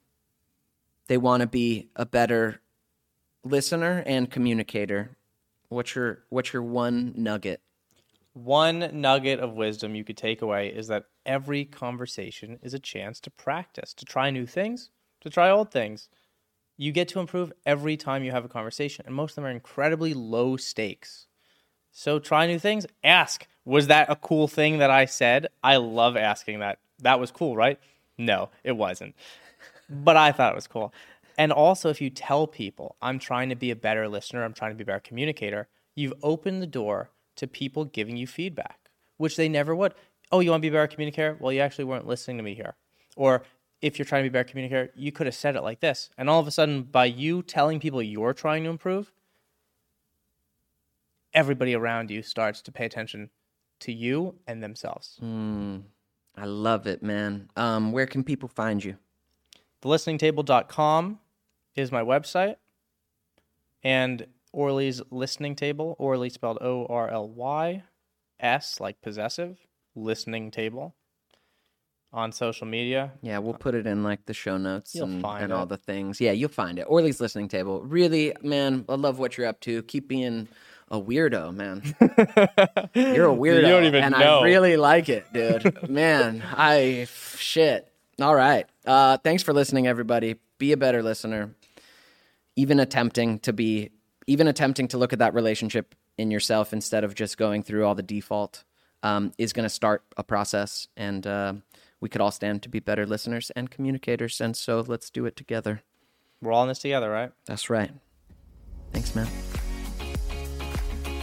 [1.08, 2.60] they want to be a better
[3.42, 5.16] listener and communicator,
[5.70, 7.62] what's your what's your one nugget?
[8.34, 13.18] One nugget of wisdom you could take away is that every conversation is a chance
[13.20, 14.90] to practice, to try new things,
[15.22, 16.10] to try old things.
[16.76, 19.50] You get to improve every time you have a conversation, and most of them are
[19.50, 21.26] incredibly low stakes.
[21.90, 22.86] So try new things.
[23.04, 25.48] Ask, was that a cool thing that I said?
[25.62, 26.78] I love asking that.
[27.00, 27.78] That was cool, right?
[28.16, 29.14] No, it wasn't.
[29.90, 30.92] But I thought it was cool.
[31.38, 34.72] And also, if you tell people, I'm trying to be a better listener, I'm trying
[34.72, 39.36] to be a better communicator, you've opened the door to people giving you feedback, which
[39.36, 39.94] they never would.
[40.30, 41.36] Oh, you want to be a better communicator?
[41.38, 42.74] Well, you actually weren't listening to me here.
[43.16, 43.42] Or
[43.82, 46.08] if you're trying to be a better communicator, you could have said it like this.
[46.16, 49.12] And all of a sudden, by you telling people you're trying to improve,
[51.34, 53.30] everybody around you starts to pay attention
[53.80, 55.18] to you and themselves.
[56.36, 57.50] I love it, man.
[57.56, 58.96] Um, where can people find you?
[59.82, 61.18] thelisteningtable.com
[61.74, 62.54] is my website
[63.82, 67.82] and orly's listening table orly spelled o-r-l-y
[68.38, 70.94] s like possessive listening table
[72.12, 75.52] on social media Yeah, we'll put it in like the show notes You'll and, and
[75.52, 76.20] all the things.
[76.20, 76.82] Yeah, you'll find it.
[76.82, 77.82] Orly's listening table.
[77.82, 79.82] Really, man, I love what you're up to.
[79.84, 80.48] Keep being
[80.90, 81.82] a weirdo, man.
[82.94, 83.62] You're a weirdo.
[83.62, 84.40] don't even and know.
[84.40, 85.88] I really like it, dude.
[85.88, 87.06] man, I
[87.36, 87.90] shit.
[88.20, 88.66] All right.
[88.84, 90.36] Uh, thanks for listening, everybody.
[90.58, 91.54] Be a better listener.
[92.56, 93.90] Even attempting to be,
[94.26, 97.94] even attempting to look at that relationship in yourself instead of just going through all
[97.94, 98.62] the default
[99.02, 100.88] um, is going to start a process.
[100.94, 101.54] And uh,
[102.02, 104.40] we could all stand to be better listeners and communicators.
[104.40, 105.82] And so let's do it together.
[106.42, 107.92] we're all in this together right That's right.
[108.92, 109.28] Thanks, man.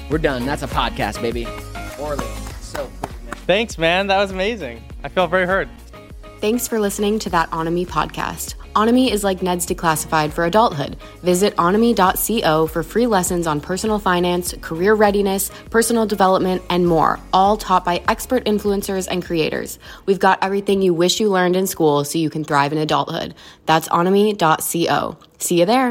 [0.09, 0.45] We're done.
[0.47, 1.45] That's a podcast, baby.
[1.99, 2.25] Orly.
[2.61, 3.33] So cool, man.
[3.45, 5.67] thanks man that was amazing i felt very heard
[6.39, 8.53] Thanks for listening to that Onomy podcast.
[8.75, 10.97] Onomy is like Ned's Declassified for adulthood.
[11.23, 17.57] Visit onomy.co for free lessons on personal finance, career readiness, personal development, and more, all
[17.57, 19.79] taught by expert influencers and creators.
[20.05, 23.33] We've got everything you wish you learned in school so you can thrive in adulthood.
[23.65, 25.17] That's onomy.co.
[25.39, 25.87] See you there.